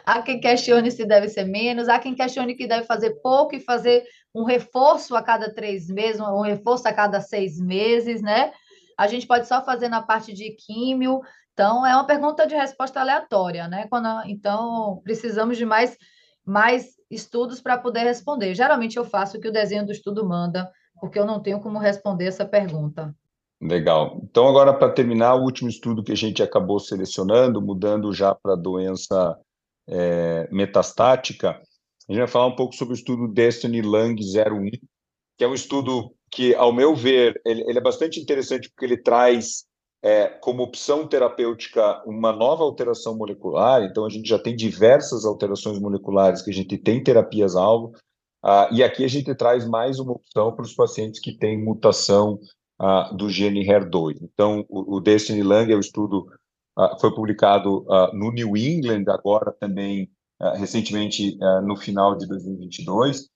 Há 0.06 0.22
quem 0.22 0.38
questione 0.38 0.88
se 0.92 1.04
deve 1.04 1.28
ser 1.28 1.44
menos, 1.44 1.88
há 1.88 1.98
quem 1.98 2.14
questione 2.14 2.54
que 2.54 2.68
deve 2.68 2.86
fazer 2.86 3.20
pouco 3.20 3.56
e 3.56 3.60
fazer 3.60 4.04
um 4.32 4.44
reforço 4.44 5.16
a 5.16 5.22
cada 5.22 5.52
três 5.52 5.88
meses, 5.88 6.20
um 6.20 6.42
reforço 6.42 6.86
a 6.86 6.92
cada 6.92 7.20
seis 7.20 7.60
meses, 7.60 8.22
né? 8.22 8.52
A 9.00 9.06
gente 9.06 9.26
pode 9.26 9.48
só 9.48 9.64
fazer 9.64 9.88
na 9.88 10.02
parte 10.02 10.30
de 10.34 10.50
químio. 10.50 11.22
Então, 11.54 11.86
é 11.86 11.94
uma 11.94 12.04
pergunta 12.04 12.46
de 12.46 12.54
resposta 12.54 13.00
aleatória, 13.00 13.66
né? 13.66 13.86
Quando, 13.88 14.06
então, 14.26 15.00
precisamos 15.02 15.56
de 15.56 15.64
mais, 15.64 15.96
mais 16.44 16.90
estudos 17.10 17.62
para 17.62 17.78
poder 17.78 18.00
responder. 18.00 18.54
Geralmente 18.54 18.98
eu 18.98 19.04
faço 19.06 19.38
o 19.38 19.40
que 19.40 19.48
o 19.48 19.52
desenho 19.52 19.86
do 19.86 19.90
estudo 19.90 20.28
manda, 20.28 20.70
porque 21.00 21.18
eu 21.18 21.24
não 21.24 21.40
tenho 21.40 21.60
como 21.60 21.78
responder 21.78 22.26
essa 22.26 22.44
pergunta. 22.44 23.16
Legal. 23.58 24.20
Então, 24.22 24.46
agora, 24.46 24.74
para 24.74 24.92
terminar, 24.92 25.34
o 25.34 25.44
último 25.44 25.70
estudo 25.70 26.04
que 26.04 26.12
a 26.12 26.16
gente 26.16 26.42
acabou 26.42 26.78
selecionando, 26.78 27.62
mudando 27.62 28.12
já 28.12 28.34
para 28.34 28.54
doença 28.54 29.34
é, 29.88 30.46
metastática, 30.52 31.52
a 32.06 32.12
gente 32.12 32.18
vai 32.18 32.28
falar 32.28 32.48
um 32.48 32.56
pouco 32.56 32.74
sobre 32.74 32.92
o 32.92 32.98
estudo 32.98 33.26
Destiny 33.26 33.80
Lung 33.80 34.14
01, 34.20 34.70
que 35.38 35.44
é 35.44 35.48
um 35.48 35.54
estudo 35.54 36.14
que, 36.30 36.54
ao 36.54 36.72
meu 36.72 36.94
ver, 36.94 37.40
ele, 37.44 37.62
ele 37.68 37.78
é 37.78 37.82
bastante 37.82 38.20
interessante 38.20 38.68
porque 38.70 38.84
ele 38.84 38.96
traz 38.96 39.64
é, 40.02 40.28
como 40.28 40.62
opção 40.62 41.06
terapêutica 41.06 42.02
uma 42.06 42.32
nova 42.32 42.62
alteração 42.62 43.16
molecular. 43.16 43.82
Então, 43.82 44.04
a 44.04 44.08
gente 44.08 44.28
já 44.28 44.38
tem 44.38 44.56
diversas 44.56 45.24
alterações 45.24 45.78
moleculares 45.78 46.42
que 46.42 46.50
a 46.50 46.54
gente 46.54 46.78
tem 46.78 47.02
terapias-alvo. 47.02 47.92
Ah, 48.42 48.68
e 48.72 48.82
aqui 48.82 49.04
a 49.04 49.08
gente 49.08 49.34
traz 49.34 49.66
mais 49.66 49.98
uma 49.98 50.12
opção 50.12 50.54
para 50.54 50.64
os 50.64 50.74
pacientes 50.74 51.20
que 51.20 51.36
têm 51.36 51.62
mutação 51.62 52.38
ah, 52.78 53.12
do 53.12 53.28
gene 53.28 53.66
HER2. 53.66 54.16
Então, 54.22 54.64
o, 54.68 54.96
o 54.96 55.00
Destiny 55.00 55.42
Lang 55.42 55.70
é 55.70 55.76
o 55.76 55.80
estudo, 55.80 56.26
ah, 56.78 56.96
foi 56.98 57.14
publicado 57.14 57.84
ah, 57.90 58.10
no 58.14 58.32
New 58.32 58.56
England, 58.56 59.04
agora 59.08 59.52
também, 59.52 60.10
ah, 60.40 60.56
recentemente, 60.56 61.36
no 61.64 61.76
final 61.76 62.16
de 62.16 62.26
2022. 62.26 63.28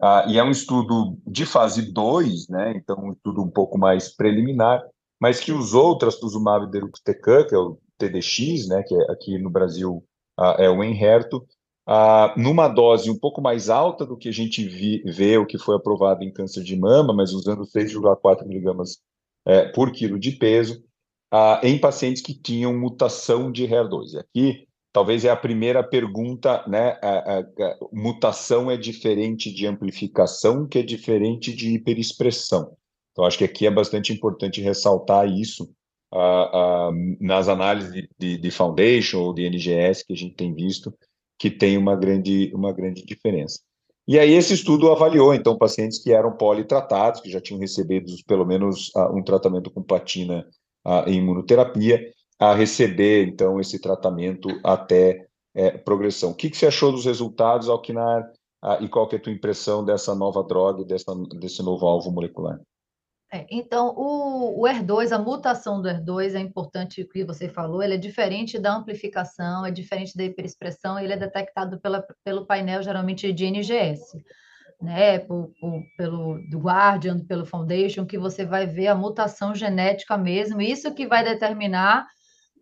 Ah, 0.00 0.24
e 0.28 0.38
é 0.38 0.44
um 0.44 0.50
estudo 0.50 1.18
de 1.26 1.44
fase 1.44 1.92
2, 1.92 2.48
né? 2.48 2.72
então 2.76 2.96
um 3.00 3.12
estudo 3.12 3.42
um 3.42 3.50
pouco 3.50 3.76
mais 3.76 4.14
preliminar, 4.14 4.82
mas 5.20 5.40
que 5.40 5.50
usou 5.50 5.92
o 5.92 5.98
trastuzumab 5.98 6.70
deruxtecan, 6.70 7.46
que 7.46 7.54
é 7.54 7.58
o 7.58 7.78
TDX, 7.98 8.68
né? 8.68 8.82
que 8.84 8.94
é, 8.94 9.10
aqui 9.10 9.38
no 9.38 9.50
Brasil 9.50 10.04
ah, 10.38 10.56
é 10.58 10.70
o 10.70 10.84
Enherto, 10.84 11.44
ah, 11.84 12.34
numa 12.36 12.68
dose 12.68 13.10
um 13.10 13.18
pouco 13.18 13.40
mais 13.40 13.70
alta 13.70 14.04
do 14.04 14.16
que 14.16 14.28
a 14.28 14.32
gente 14.32 14.62
vi, 14.62 15.02
vê 15.04 15.38
o 15.38 15.46
que 15.46 15.58
foi 15.58 15.74
aprovado 15.74 16.22
em 16.22 16.32
câncer 16.32 16.62
de 16.62 16.76
mama, 16.76 17.14
mas 17.14 17.32
usando 17.32 17.62
6,4 17.62 18.46
miligramas 18.46 18.98
é, 19.46 19.64
por 19.72 19.90
quilo 19.90 20.18
de 20.18 20.32
peso, 20.32 20.84
ah, 21.32 21.60
em 21.64 21.78
pacientes 21.78 22.22
que 22.22 22.34
tinham 22.34 22.78
mutação 22.78 23.50
de 23.50 23.66
HER2. 23.66 24.18
Aqui 24.18 24.67
talvez 24.98 25.24
é 25.24 25.30
a 25.30 25.36
primeira 25.36 25.80
pergunta, 25.80 26.64
né? 26.66 26.98
A, 27.00 27.08
a, 27.08 27.38
a, 27.38 27.76
mutação 27.92 28.68
é 28.68 28.76
diferente 28.76 29.48
de 29.48 29.64
amplificação, 29.64 30.66
que 30.66 30.80
é 30.80 30.82
diferente 30.82 31.54
de 31.54 31.72
hiperexpressão. 31.72 32.76
Então, 33.12 33.24
acho 33.24 33.38
que 33.38 33.44
aqui 33.44 33.64
é 33.64 33.70
bastante 33.70 34.12
importante 34.12 34.60
ressaltar 34.60 35.28
isso 35.28 35.70
nas 37.20 37.48
análises 37.48 37.92
de, 37.92 38.10
de, 38.18 38.38
de, 38.38 38.50
Foundation 38.50 39.20
ou 39.20 39.32
de 39.32 39.48
NGS 39.48 40.04
que 40.04 40.14
a 40.14 40.16
gente 40.16 40.34
tem 40.34 40.52
visto, 40.52 40.92
que 41.38 41.48
tem 41.48 41.78
uma 41.78 41.94
grande, 41.94 42.50
uma 42.52 42.72
grande 42.72 43.04
diferença. 43.04 43.60
E 44.06 44.18
aí 44.18 44.32
esse 44.32 44.52
estudo 44.52 44.90
avaliou, 44.90 45.32
então, 45.32 45.56
pacientes 45.56 46.02
que 46.02 46.12
eram 46.12 46.32
politratados, 46.32 47.20
que 47.20 47.30
já 47.30 47.40
tinham 47.40 47.60
recebido 47.60 48.10
pelo 48.26 48.44
menos 48.44 48.90
um 49.14 49.22
tratamento 49.22 49.70
com 49.70 49.80
platina 49.80 50.44
em 51.06 51.18
imunoterapia, 51.18 52.02
a 52.38 52.54
receber, 52.54 53.26
então, 53.26 53.60
esse 53.60 53.80
tratamento 53.80 54.48
até 54.62 55.26
é, 55.54 55.76
progressão. 55.76 56.30
O 56.30 56.34
que, 56.34 56.48
que 56.48 56.56
você 56.56 56.66
achou 56.66 56.92
dos 56.92 57.04
resultados, 57.04 57.68
Alquinar, 57.68 58.30
ah, 58.62 58.78
e 58.80 58.88
qual 58.88 59.08
que 59.08 59.16
é 59.16 59.18
a 59.18 59.22
tua 59.22 59.32
impressão 59.32 59.84
dessa 59.84 60.14
nova 60.14 60.42
droga, 60.42 60.84
dessa, 60.84 61.12
desse 61.38 61.62
novo 61.62 61.86
alvo 61.86 62.10
molecular? 62.10 62.60
É, 63.30 63.46
então, 63.50 63.92
o, 63.94 64.62
o 64.62 64.66
ER2, 64.66 65.12
a 65.12 65.18
mutação 65.18 65.82
do 65.82 65.88
ER2 65.88 66.34
é 66.34 66.38
importante 66.38 67.02
o 67.02 67.08
que 67.08 67.24
você 67.24 67.48
falou, 67.48 67.82
ele 67.82 67.94
é 67.94 67.98
diferente 67.98 68.58
da 68.58 68.74
amplificação, 68.74 69.66
é 69.66 69.70
diferente 69.70 70.16
da 70.16 70.24
hiperexpressão, 70.24 70.98
ele 70.98 71.12
é 71.12 71.16
detectado 71.16 71.78
pela, 71.78 72.02
pelo 72.24 72.46
painel, 72.46 72.82
geralmente, 72.82 73.30
de 73.32 73.44
NGS, 73.44 74.24
né, 74.80 75.18
por, 75.18 75.52
por, 75.60 75.82
pelo 75.98 76.38
do 76.48 76.58
Guardian, 76.58 77.18
pelo 77.18 77.44
Foundation, 77.44 78.06
que 78.06 78.16
você 78.16 78.46
vai 78.46 78.66
ver 78.66 78.86
a 78.86 78.94
mutação 78.94 79.54
genética 79.54 80.16
mesmo, 80.16 80.62
isso 80.62 80.94
que 80.94 81.06
vai 81.06 81.22
determinar 81.22 82.06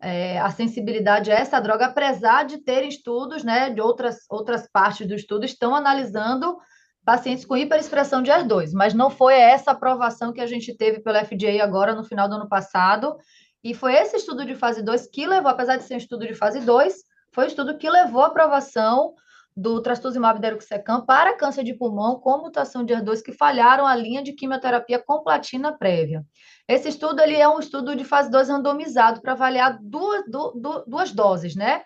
é, 0.01 0.39
a 0.39 0.49
sensibilidade 0.51 1.31
a 1.31 1.35
essa 1.35 1.59
droga, 1.59 1.85
apesar 1.85 2.45
de 2.45 2.57
ter 2.57 2.83
estudos, 2.85 3.43
né, 3.43 3.69
de 3.69 3.81
outras, 3.81 4.19
outras 4.29 4.67
partes 4.71 5.07
do 5.07 5.15
estudo, 5.15 5.45
estão 5.45 5.75
analisando 5.75 6.57
pacientes 7.03 7.45
com 7.45 7.55
hiperexpressão 7.55 8.21
de 8.21 8.29
HER2, 8.29 8.71
mas 8.73 8.93
não 8.93 9.09
foi 9.09 9.35
essa 9.35 9.71
aprovação 9.71 10.33
que 10.33 10.41
a 10.41 10.45
gente 10.45 10.75
teve 10.75 10.99
pelo 10.99 11.17
FDA 11.25 11.63
agora 11.63 11.95
no 11.95 12.03
final 12.03 12.27
do 12.27 12.35
ano 12.35 12.49
passado, 12.49 13.15
e 13.63 13.73
foi 13.73 13.93
esse 13.93 14.17
estudo 14.17 14.45
de 14.45 14.55
fase 14.55 14.83
2 14.83 15.07
que 15.07 15.25
levou, 15.25 15.49
apesar 15.49 15.77
de 15.77 15.83
ser 15.83 15.95
um 15.95 15.97
estudo 15.97 16.27
de 16.27 16.33
fase 16.33 16.59
2, 16.59 16.95
foi 17.31 17.45
o 17.45 17.47
estudo 17.47 17.77
que 17.77 17.89
levou 17.89 18.23
à 18.23 18.27
aprovação 18.27 19.13
do 19.57 19.81
trastuzumab 19.81 20.39
deruxtecan 20.39 21.03
para 21.03 21.35
câncer 21.35 21.63
de 21.63 21.73
pulmão 21.73 22.19
com 22.19 22.37
mutação 22.37 22.85
de 22.85 22.93
HER2 22.93 23.23
que 23.23 23.31
falharam 23.33 23.87
a 23.87 23.95
linha 23.95 24.21
de 24.21 24.33
quimioterapia 24.33 24.99
com 24.99 25.23
platina 25.23 25.75
prévia. 25.75 26.23
Esse 26.67 26.89
estudo 26.89 27.19
ele 27.21 27.35
é 27.35 27.49
um 27.49 27.57
estudo 27.57 27.95
de 27.95 28.05
fase 28.05 28.29
2 28.29 28.49
randomizado 28.49 29.19
para 29.19 29.31
avaliar 29.31 29.79
duas, 29.81 30.23
duas, 30.29 30.83
duas 30.85 31.11
doses, 31.11 31.55
né? 31.55 31.81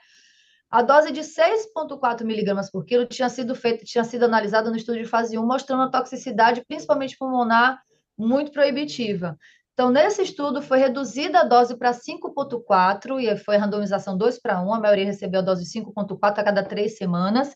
A 0.70 0.82
dose 0.82 1.14
de 1.14 1.22
6,4 1.22 2.26
miligramas 2.26 2.70
por 2.70 2.84
quilo 2.84 3.06
tinha 3.06 3.30
sido 3.30 3.56
feita, 3.56 3.86
tinha 3.86 4.04
sido 4.04 4.26
analisada 4.26 4.70
no 4.70 4.76
estudo 4.76 4.98
de 4.98 5.06
fase 5.06 5.38
1, 5.38 5.46
mostrando 5.46 5.84
a 5.84 5.90
toxicidade, 5.90 6.66
principalmente 6.68 7.18
pulmonar, 7.18 7.82
muito 8.18 8.52
proibitiva. 8.52 9.38
Então, 9.82 9.90
nesse 9.90 10.22
estudo, 10.22 10.62
foi 10.62 10.78
reduzida 10.78 11.40
a 11.40 11.44
dose 11.44 11.76
para 11.76 11.92
5,4 11.92 13.20
e 13.20 13.36
foi 13.36 13.58
randomização 13.58 14.16
2 14.16 14.40
para 14.40 14.62
1, 14.62 14.76
a 14.76 14.80
maioria 14.80 15.06
recebeu 15.06 15.40
a 15.40 15.44
dose 15.44 15.66
5,4 15.66 16.38
a 16.38 16.44
cada 16.44 16.62
três 16.64 16.98
semanas. 16.98 17.52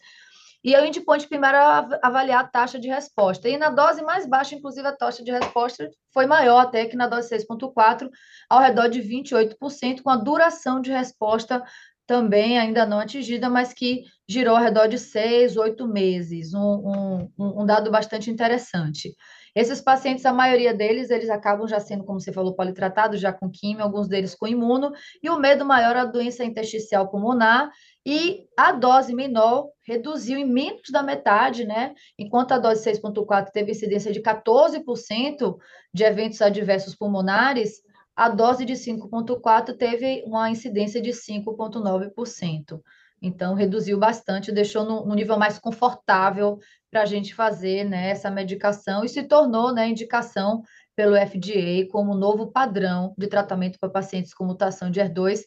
E 0.63 0.75
o 0.75 0.83
endpoint 0.83 1.27
primário 1.27 1.57
era 1.57 1.99
avaliar 2.01 2.43
a 2.43 2.47
taxa 2.47 2.79
de 2.79 2.88
resposta. 2.88 3.47
E 3.47 3.57
na 3.57 3.69
dose 3.69 4.01
mais 4.01 4.27
baixa, 4.27 4.55
inclusive, 4.55 4.88
a 4.88 4.91
taxa 4.91 5.23
de 5.23 5.29
resposta 5.29 5.88
foi 6.11 6.25
maior 6.25 6.61
até 6.61 6.85
que 6.85 6.95
na 6.95 7.05
dose 7.05 7.29
6,4, 7.29 8.09
ao 8.49 8.59
redor 8.59 8.88
de 8.88 9.03
28%, 9.03 10.01
com 10.01 10.09
a 10.09 10.15
duração 10.15 10.81
de 10.81 10.91
resposta 10.91 11.63
também 12.07 12.57
ainda 12.57 12.88
não 12.88 12.99
atingida, 12.99 13.49
mas 13.51 13.71
que 13.71 14.03
girou 14.27 14.55
ao 14.55 14.63
redor 14.63 14.88
de 14.88 14.97
seis, 14.97 15.57
oito 15.57 15.88
meses, 15.88 16.55
um, 16.55 17.29
um, 17.38 17.61
um, 17.61 17.65
dado 17.65 17.91
bastante 17.91 18.31
interessante. 18.31 19.15
Esses 19.55 19.79
pacientes, 19.79 20.25
a 20.25 20.33
maioria 20.33 20.73
deles, 20.73 21.09
eles 21.09 21.29
acabam 21.29 21.65
já 21.65 21.79
sendo, 21.79 22.03
como 22.03 22.19
você 22.19 22.33
falou, 22.33 22.53
politratados, 22.53 23.21
já 23.21 23.31
com 23.31 23.49
químio, 23.49 23.83
alguns 23.83 24.09
deles 24.09 24.35
com 24.35 24.45
imuno, 24.45 24.91
e 25.23 25.29
o 25.29 25.39
medo 25.39 25.63
maior 25.65 25.95
é 25.95 25.99
a 25.99 26.05
doença 26.05 26.43
intersticial 26.43 27.09
pulmonar, 27.09 27.71
e 28.05 28.45
a 28.57 28.73
dose 28.73 29.15
menor 29.15 29.69
reduziu 29.87 30.37
em 30.37 30.45
menos 30.45 30.89
da 30.91 31.01
metade, 31.01 31.63
né? 31.63 31.93
Enquanto 32.19 32.51
a 32.51 32.59
dose 32.59 32.83
6.4 32.83 33.49
teve 33.51 33.71
incidência 33.71 34.11
de 34.11 34.21
14% 34.21 35.57
de 35.93 36.03
eventos 36.03 36.41
adversos 36.41 36.93
pulmonares, 36.93 37.81
a 38.13 38.27
dose 38.27 38.65
de 38.65 38.73
5,4 38.73 39.75
teve 39.77 40.21
uma 40.25 40.49
incidência 40.49 41.01
de 41.01 41.11
5,9%. 41.11 42.81
Então, 43.21 43.53
reduziu 43.55 43.97
bastante, 43.97 44.51
deixou 44.51 44.83
no, 44.83 45.05
no 45.05 45.15
nível 45.15 45.37
mais 45.37 45.57
confortável 45.57 46.59
para 46.95 47.01
a 47.01 47.05
gente 47.05 47.36
fazer 47.36 47.84
né, 47.84 48.08
essa 48.08 48.31
medicação 48.31 49.03
e 49.03 49.10
se 49.10 49.21
tornou 49.21 49.73
né, 49.73 49.86
indicação 49.86 50.63
pelo 50.95 51.13
FDA 51.13 51.86
como 51.91 52.15
novo 52.15 52.47
padrão 52.47 53.13
de 53.17 53.27
tratamento 53.27 53.77
para 53.77 53.89
pacientes 53.89 54.34
com 54.34 54.45
mutação 54.45 54.89
de 54.89 55.01
HER2 55.01 55.41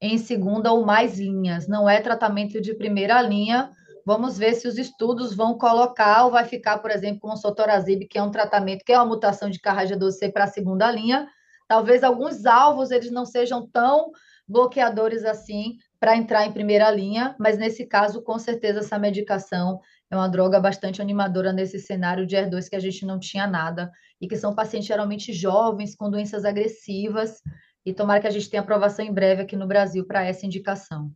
em 0.00 0.16
segunda 0.16 0.72
ou 0.72 0.82
mais 0.82 1.18
linhas. 1.18 1.68
Não 1.68 1.86
é 1.86 2.00
tratamento 2.00 2.58
de 2.58 2.72
primeira 2.72 3.20
linha. 3.20 3.70
Vamos 4.06 4.38
ver 4.38 4.54
se 4.54 4.66
os 4.66 4.78
estudos 4.78 5.34
vão 5.34 5.58
colocar 5.58 6.24
ou 6.24 6.30
vai 6.30 6.46
ficar, 6.46 6.78
por 6.78 6.90
exemplo, 6.90 7.20
com 7.20 7.32
o 7.32 7.36
sotorazib, 7.36 8.06
que 8.08 8.16
é 8.16 8.22
um 8.22 8.30
tratamento 8.30 8.82
que 8.82 8.90
é 8.94 8.96
uma 8.96 9.04
mutação 9.04 9.50
de 9.50 9.60
carraja 9.60 9.98
12C 9.98 10.32
para 10.32 10.44
a 10.44 10.48
segunda 10.48 10.90
linha, 10.90 11.28
talvez 11.68 12.02
alguns 12.02 12.46
alvos 12.46 12.90
eles 12.90 13.10
não 13.10 13.26
sejam 13.26 13.68
tão 13.70 14.10
bloqueadores 14.48 15.22
assim 15.26 15.76
para 16.00 16.16
entrar 16.16 16.46
em 16.46 16.52
primeira 16.52 16.90
linha, 16.90 17.36
mas 17.38 17.58
nesse 17.58 17.84
caso, 17.84 18.22
com 18.22 18.38
certeza, 18.38 18.80
essa 18.80 18.98
medicação 18.98 19.80
é 20.14 20.18
uma 20.18 20.28
droga 20.28 20.60
bastante 20.60 21.02
animadora 21.02 21.52
nesse 21.52 21.78
cenário 21.78 22.26
de 22.26 22.36
HER2 22.36 22.68
que 22.68 22.76
a 22.76 22.80
gente 22.80 23.04
não 23.04 23.18
tinha 23.18 23.46
nada, 23.46 23.90
e 24.20 24.28
que 24.28 24.36
são 24.36 24.54
pacientes 24.54 24.88
geralmente 24.88 25.32
jovens, 25.32 25.94
com 25.94 26.10
doenças 26.10 26.44
agressivas, 26.44 27.40
e 27.84 27.92
tomara 27.92 28.20
que 28.20 28.26
a 28.26 28.30
gente 28.30 28.48
tenha 28.48 28.62
aprovação 28.62 29.04
em 29.04 29.12
breve 29.12 29.42
aqui 29.42 29.56
no 29.56 29.66
Brasil 29.66 30.06
para 30.06 30.24
essa 30.24 30.46
indicação. 30.46 31.10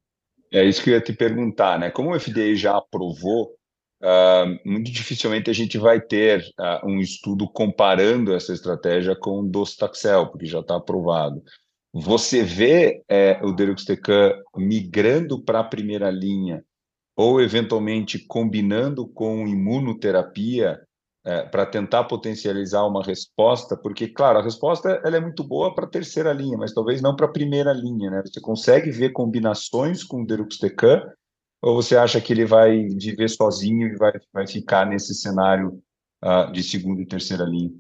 É 0.53 0.65
isso 0.65 0.83
que 0.83 0.91
eu 0.91 0.95
ia 0.95 1.01
te 1.01 1.13
perguntar, 1.13 1.79
né? 1.79 1.91
Como 1.91 2.11
o 2.11 2.21
FDA 2.21 2.55
já 2.55 2.77
aprovou, 2.77 3.57
Uh, 4.01 4.57
muito 4.65 4.93
dificilmente 4.93 5.51
a 5.51 5.53
gente 5.53 5.77
vai 5.77 6.01
ter 6.01 6.45
uh, 6.61 6.87
um 6.89 7.01
estudo 7.01 7.49
comparando 7.51 8.33
essa 8.33 8.53
estratégia 8.53 9.17
com 9.17 9.41
o 9.41 9.49
docetaxel, 9.49 10.29
porque 10.29 10.47
já 10.47 10.61
está 10.61 10.77
aprovado. 10.77 11.43
Você 11.93 12.45
vê 12.45 13.03
é, 13.09 13.41
o 13.43 13.51
deruxtecan 13.51 14.35
migrando 14.57 15.43
para 15.43 15.59
a 15.59 15.65
primeira 15.65 16.11
linha 16.11 16.63
ou 17.19 17.41
eventualmente 17.41 18.17
combinando 18.17 19.05
com 19.05 19.45
imunoterapia 19.45 20.81
é, 21.27 21.43
para 21.43 21.67
tentar 21.67 22.05
potencializar 22.05 22.87
uma 22.87 23.03
resposta, 23.03 23.77
porque, 23.77 24.07
claro, 24.07 24.39
a 24.39 24.43
resposta 24.43 25.03
ela 25.05 25.17
é 25.17 25.21
muito 25.21 25.43
boa 25.43 25.75
para 25.75 25.85
a 25.85 25.91
terceira 25.91 26.33
linha, 26.33 26.57
mas 26.57 26.73
talvez 26.73 27.03
não 27.03 27.17
para 27.17 27.27
a 27.27 27.33
primeira 27.33 27.73
linha, 27.73 28.09
né? 28.09 28.23
Você 28.25 28.41
consegue 28.41 28.93
ver 28.93 29.11
combinações 29.11 30.05
com 30.05 30.23
o 30.23 30.27
deruxtecan 30.27 31.03
ou 31.61 31.75
você 31.75 31.97
acha 31.97 32.21
que 32.21 32.33
ele 32.33 32.45
vai 32.45 32.87
viver 32.87 33.29
sozinho 33.29 33.89
e 33.89 33.97
vai, 33.97 34.13
vai 34.33 34.47
ficar 34.47 34.87
nesse 34.87 35.13
cenário 35.13 35.83
uh, 36.25 36.53
de 36.53 36.63
segunda 36.63 37.03
e 37.03 37.07
terceira 37.07 37.43
linha? 37.43 37.73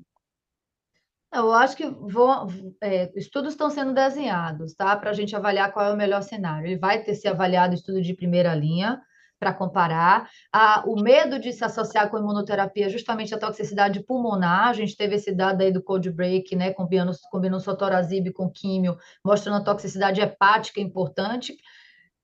Eu 1.33 1.53
acho 1.53 1.77
que 1.77 1.89
vou, 1.89 2.49
é, 2.83 3.13
estudos 3.17 3.53
estão 3.53 3.71
sendo 3.71 3.95
desenhados, 3.95 4.75
tá? 4.75 4.97
Para 4.97 5.11
a 5.11 5.15
gente 5.15 5.37
avaliar 5.37 5.73
qual 5.73 5.87
é 5.87 5.93
o 5.93 5.97
melhor 5.97 6.23
cenário. 6.23 6.67
Ele 6.67 6.79
vai 6.79 7.05
ter 7.05 7.15
se 7.15 7.29
avaliado 7.29 7.73
estudo 7.73 8.03
de 8.03 8.15
primeira 8.15 8.53
linha 8.53 9.01
para 9.39 9.53
comparar. 9.53 10.29
Ah, 10.53 10.83
o 10.87 11.01
medo 11.01 11.39
de 11.39 11.53
se 11.53 11.65
associar 11.65 12.11
com 12.11 12.19
imunoterapia 12.19 12.87
é 12.87 12.89
justamente 12.89 13.35
a 13.35 13.39
toxicidade 13.39 14.03
pulmonar. 14.03 14.69
A 14.69 14.73
gente 14.73 14.97
teve 14.97 15.17
esse 15.17 15.33
dado 15.35 15.63
aí 15.63 15.73
do 15.73 15.83
Cold 15.83 16.11
Break, 16.11 16.55
né? 16.57 16.73
Combinando, 16.73 17.13
combinando 17.31 17.63
sotorazib 17.63 18.33
com 18.33 18.51
químio, 18.51 18.97
mostrando 19.25 19.59
a 19.59 19.65
toxicidade 19.65 20.21
hepática 20.21 20.81
importante 20.81 21.57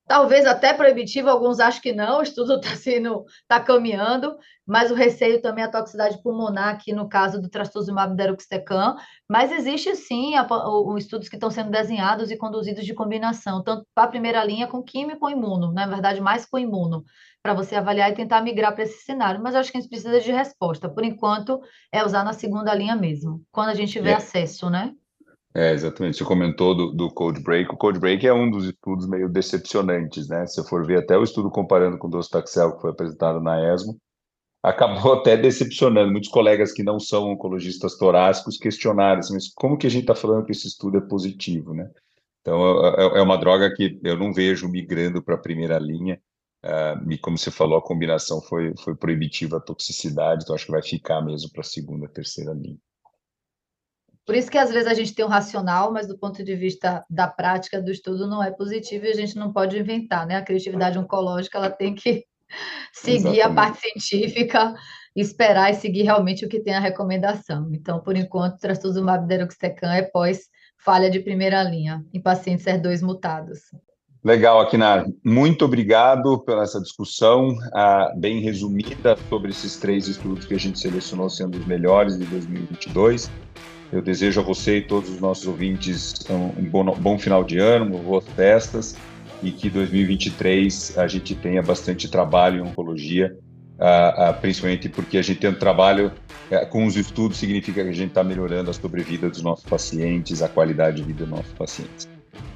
talvez 0.06 0.46
até 0.46 0.72
proibitivo, 0.72 1.28
alguns 1.28 1.60
acham 1.60 1.80
que 1.80 1.92
não, 1.92 2.18
o 2.18 2.22
estudo 2.22 2.54
está 2.56 2.70
sendo, 2.76 3.24
está 3.42 3.60
caminhando, 3.60 4.36
mas 4.66 4.90
o 4.90 4.94
receio 4.94 5.40
também 5.40 5.64
é 5.64 5.66
a 5.66 5.70
toxicidade 5.70 6.22
pulmonar, 6.22 6.74
aqui 6.74 6.92
no 6.92 7.08
caso 7.08 7.40
do 7.40 7.48
trastuzumab 7.48 8.14
deruxtecan, 8.14 8.96
mas 9.28 9.52
existe 9.52 9.94
sim 9.96 10.34
a, 10.36 10.46
o, 10.46 10.96
estudos 10.96 11.28
que 11.28 11.36
estão 11.36 11.50
sendo 11.50 11.70
desenhados 11.70 12.30
e 12.30 12.36
conduzidos 12.36 12.84
de 12.84 12.94
combinação, 12.94 13.62
tanto 13.62 13.86
para 13.94 14.04
a 14.04 14.08
primeira 14.08 14.44
linha 14.44 14.66
com 14.66 14.82
químico 14.82 15.20
com 15.20 15.30
imuno, 15.30 15.72
na 15.72 15.86
verdade 15.86 16.20
mais 16.20 16.44
com 16.44 16.58
imuno, 16.58 17.04
para 17.42 17.54
você 17.54 17.76
avaliar 17.76 18.10
e 18.10 18.14
tentar 18.14 18.40
migrar 18.40 18.74
para 18.74 18.84
esse 18.84 19.04
cenário, 19.04 19.42
mas 19.42 19.54
acho 19.54 19.70
que 19.70 19.76
a 19.76 19.80
gente 19.80 19.90
precisa 19.90 20.20
de 20.20 20.32
resposta, 20.32 20.88
por 20.88 21.04
enquanto 21.04 21.60
é 21.92 22.04
usar 22.04 22.24
na 22.24 22.32
segunda 22.32 22.74
linha 22.74 22.96
mesmo, 22.96 23.42
quando 23.52 23.68
a 23.68 23.74
gente 23.74 23.92
tiver 23.92 24.12
é. 24.12 24.14
acesso, 24.14 24.70
né? 24.70 24.94
É, 25.56 25.72
exatamente. 25.72 26.18
Você 26.18 26.24
comentou 26.24 26.74
do, 26.74 26.90
do 26.90 27.08
Code 27.12 27.40
Break. 27.40 27.70
O 27.72 27.76
Code 27.76 28.00
Break 28.00 28.26
é 28.26 28.32
um 28.34 28.50
dos 28.50 28.64
estudos 28.64 29.06
meio 29.06 29.28
decepcionantes, 29.28 30.28
né? 30.28 30.44
Se 30.46 30.66
for 30.68 30.84
ver 30.84 30.98
até 30.98 31.16
o 31.16 31.22
estudo 31.22 31.48
comparando 31.48 31.96
com 31.96 32.08
o 32.08 32.10
docetaxel 32.10 32.74
que 32.74 32.80
foi 32.80 32.90
apresentado 32.90 33.40
na 33.40 33.72
ESMO, 33.72 33.96
acabou 34.62 35.14
até 35.14 35.36
decepcionando. 35.36 36.10
Muitos 36.10 36.30
colegas 36.30 36.72
que 36.72 36.82
não 36.82 36.98
são 36.98 37.30
oncologistas 37.30 37.96
torácicos 37.96 38.58
questionaram 38.58 39.20
assim, 39.20 39.34
mas 39.34 39.48
como 39.54 39.78
que 39.78 39.86
a 39.86 39.90
gente 39.90 40.02
está 40.02 40.14
falando 40.14 40.44
que 40.44 40.52
esse 40.52 40.66
estudo 40.66 40.98
é 40.98 41.00
positivo, 41.00 41.72
né? 41.72 41.88
Então, 42.40 42.84
é, 42.86 43.18
é, 43.18 43.18
é 43.18 43.22
uma 43.22 43.38
droga 43.38 43.72
que 43.72 43.98
eu 44.02 44.18
não 44.18 44.32
vejo 44.32 44.68
migrando 44.68 45.22
para 45.22 45.36
a 45.36 45.40
primeira 45.40 45.78
linha. 45.78 46.20
Uh, 46.64 47.12
e 47.12 47.18
como 47.18 47.38
você 47.38 47.50
falou, 47.50 47.78
a 47.78 47.82
combinação 47.82 48.40
foi, 48.40 48.72
foi 48.78 48.96
proibitiva 48.96 49.58
a 49.58 49.60
toxicidade, 49.60 50.42
então 50.42 50.54
acho 50.54 50.64
que 50.66 50.72
vai 50.72 50.82
ficar 50.82 51.20
mesmo 51.20 51.50
para 51.52 51.60
a 51.60 51.64
segunda, 51.64 52.08
terceira 52.08 52.54
linha. 52.54 52.78
Por 54.26 54.34
isso 54.34 54.50
que 54.50 54.56
às 54.56 54.70
vezes 54.70 54.88
a 54.88 54.94
gente 54.94 55.14
tem 55.14 55.24
um 55.24 55.28
racional, 55.28 55.92
mas 55.92 56.06
do 56.06 56.18
ponto 56.18 56.42
de 56.42 56.56
vista 56.56 57.04
da 57.10 57.28
prática 57.28 57.80
do 57.80 57.90
estudo 57.90 58.26
não 58.26 58.42
é 58.42 58.50
positivo 58.50 59.04
e 59.04 59.10
a 59.10 59.14
gente 59.14 59.36
não 59.36 59.52
pode 59.52 59.78
inventar, 59.78 60.26
né? 60.26 60.36
A 60.36 60.42
criatividade 60.42 60.98
oncológica 60.98 61.58
ela 61.58 61.70
tem 61.70 61.94
que 61.94 62.24
seguir 62.92 63.38
Exatamente. 63.38 63.40
a 63.42 63.50
parte 63.50 63.80
científica, 63.80 64.74
esperar 65.14 65.70
e 65.70 65.74
seguir 65.74 66.02
realmente 66.02 66.44
o 66.44 66.48
que 66.48 66.60
tem 66.60 66.74
a 66.74 66.80
recomendação. 66.80 67.68
Então, 67.72 68.00
por 68.00 68.16
enquanto, 68.16 68.58
trastuzumab 68.58 69.26
deruxtecan 69.26 69.92
é 69.92 70.02
pós 70.02 70.48
falha 70.82 71.10
de 71.10 71.20
primeira 71.20 71.62
linha 71.62 72.04
em 72.12 72.20
pacientes 72.20 72.64
HER2 72.64 73.02
mutados. 73.02 73.60
Legal, 74.22 74.58
Akinar. 74.58 75.04
Muito 75.22 75.66
obrigado 75.66 76.38
pela 76.44 76.62
essa 76.62 76.80
discussão 76.80 77.50
uh, 77.50 78.18
bem 78.18 78.40
resumida 78.40 79.18
sobre 79.28 79.50
esses 79.50 79.76
três 79.76 80.08
estudos 80.08 80.46
que 80.46 80.54
a 80.54 80.58
gente 80.58 80.78
selecionou 80.78 81.28
sendo 81.28 81.58
os 81.58 81.66
melhores 81.66 82.18
de 82.18 82.24
2022. 82.24 83.30
Eu 83.92 84.02
desejo 84.02 84.40
a 84.40 84.42
você 84.42 84.78
e 84.78 84.82
todos 84.82 85.10
os 85.10 85.20
nossos 85.20 85.46
ouvintes 85.46 86.14
um 86.28 86.64
bom, 86.64 86.84
bom 86.84 87.18
final 87.18 87.44
de 87.44 87.58
ano, 87.58 87.98
boas 87.98 88.26
festas 88.28 88.96
e 89.42 89.50
que 89.50 89.68
2023 89.68 90.98
a 90.98 91.06
gente 91.06 91.34
tenha 91.34 91.62
bastante 91.62 92.08
trabalho 92.08 92.58
em 92.58 92.62
oncologia, 92.62 93.36
uh, 93.78 94.30
uh, 94.30 94.40
principalmente 94.40 94.88
porque 94.88 95.18
a 95.18 95.22
gente 95.22 95.40
tem 95.40 95.50
um 95.50 95.54
trabalho 95.54 96.12
uh, 96.50 96.66
com 96.68 96.86
os 96.86 96.96
estudos, 96.96 97.36
significa 97.36 97.84
que 97.84 97.90
a 97.90 97.92
gente 97.92 98.08
está 98.08 98.24
melhorando 98.24 98.70
a 98.70 98.72
sobrevida 98.72 99.28
dos 99.28 99.42
nossos 99.42 99.64
pacientes, 99.64 100.42
a 100.42 100.48
qualidade 100.48 100.96
de 100.96 101.02
vida 101.02 101.24
dos 101.24 101.28
nossos 101.28 101.52
pacientes. 101.52 102.08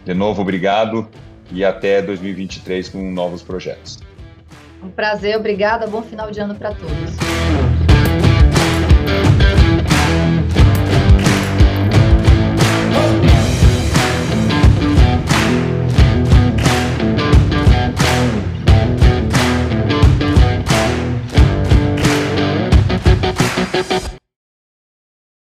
De 0.05 0.15
novo, 0.15 0.41
obrigado 0.43 1.09
e 1.53 1.65
até 1.65 2.01
2023 2.03 2.89
com 2.89 3.11
novos 3.11 3.43
projetos. 3.43 3.99
Um 4.83 4.91
prazer, 4.91 5.37
obrigada, 5.37 5.87
bom 5.87 6.03
final 6.03 6.31
de 6.31 6.41
ano 6.41 6.55
para 6.55 6.73
todos. 6.73 7.17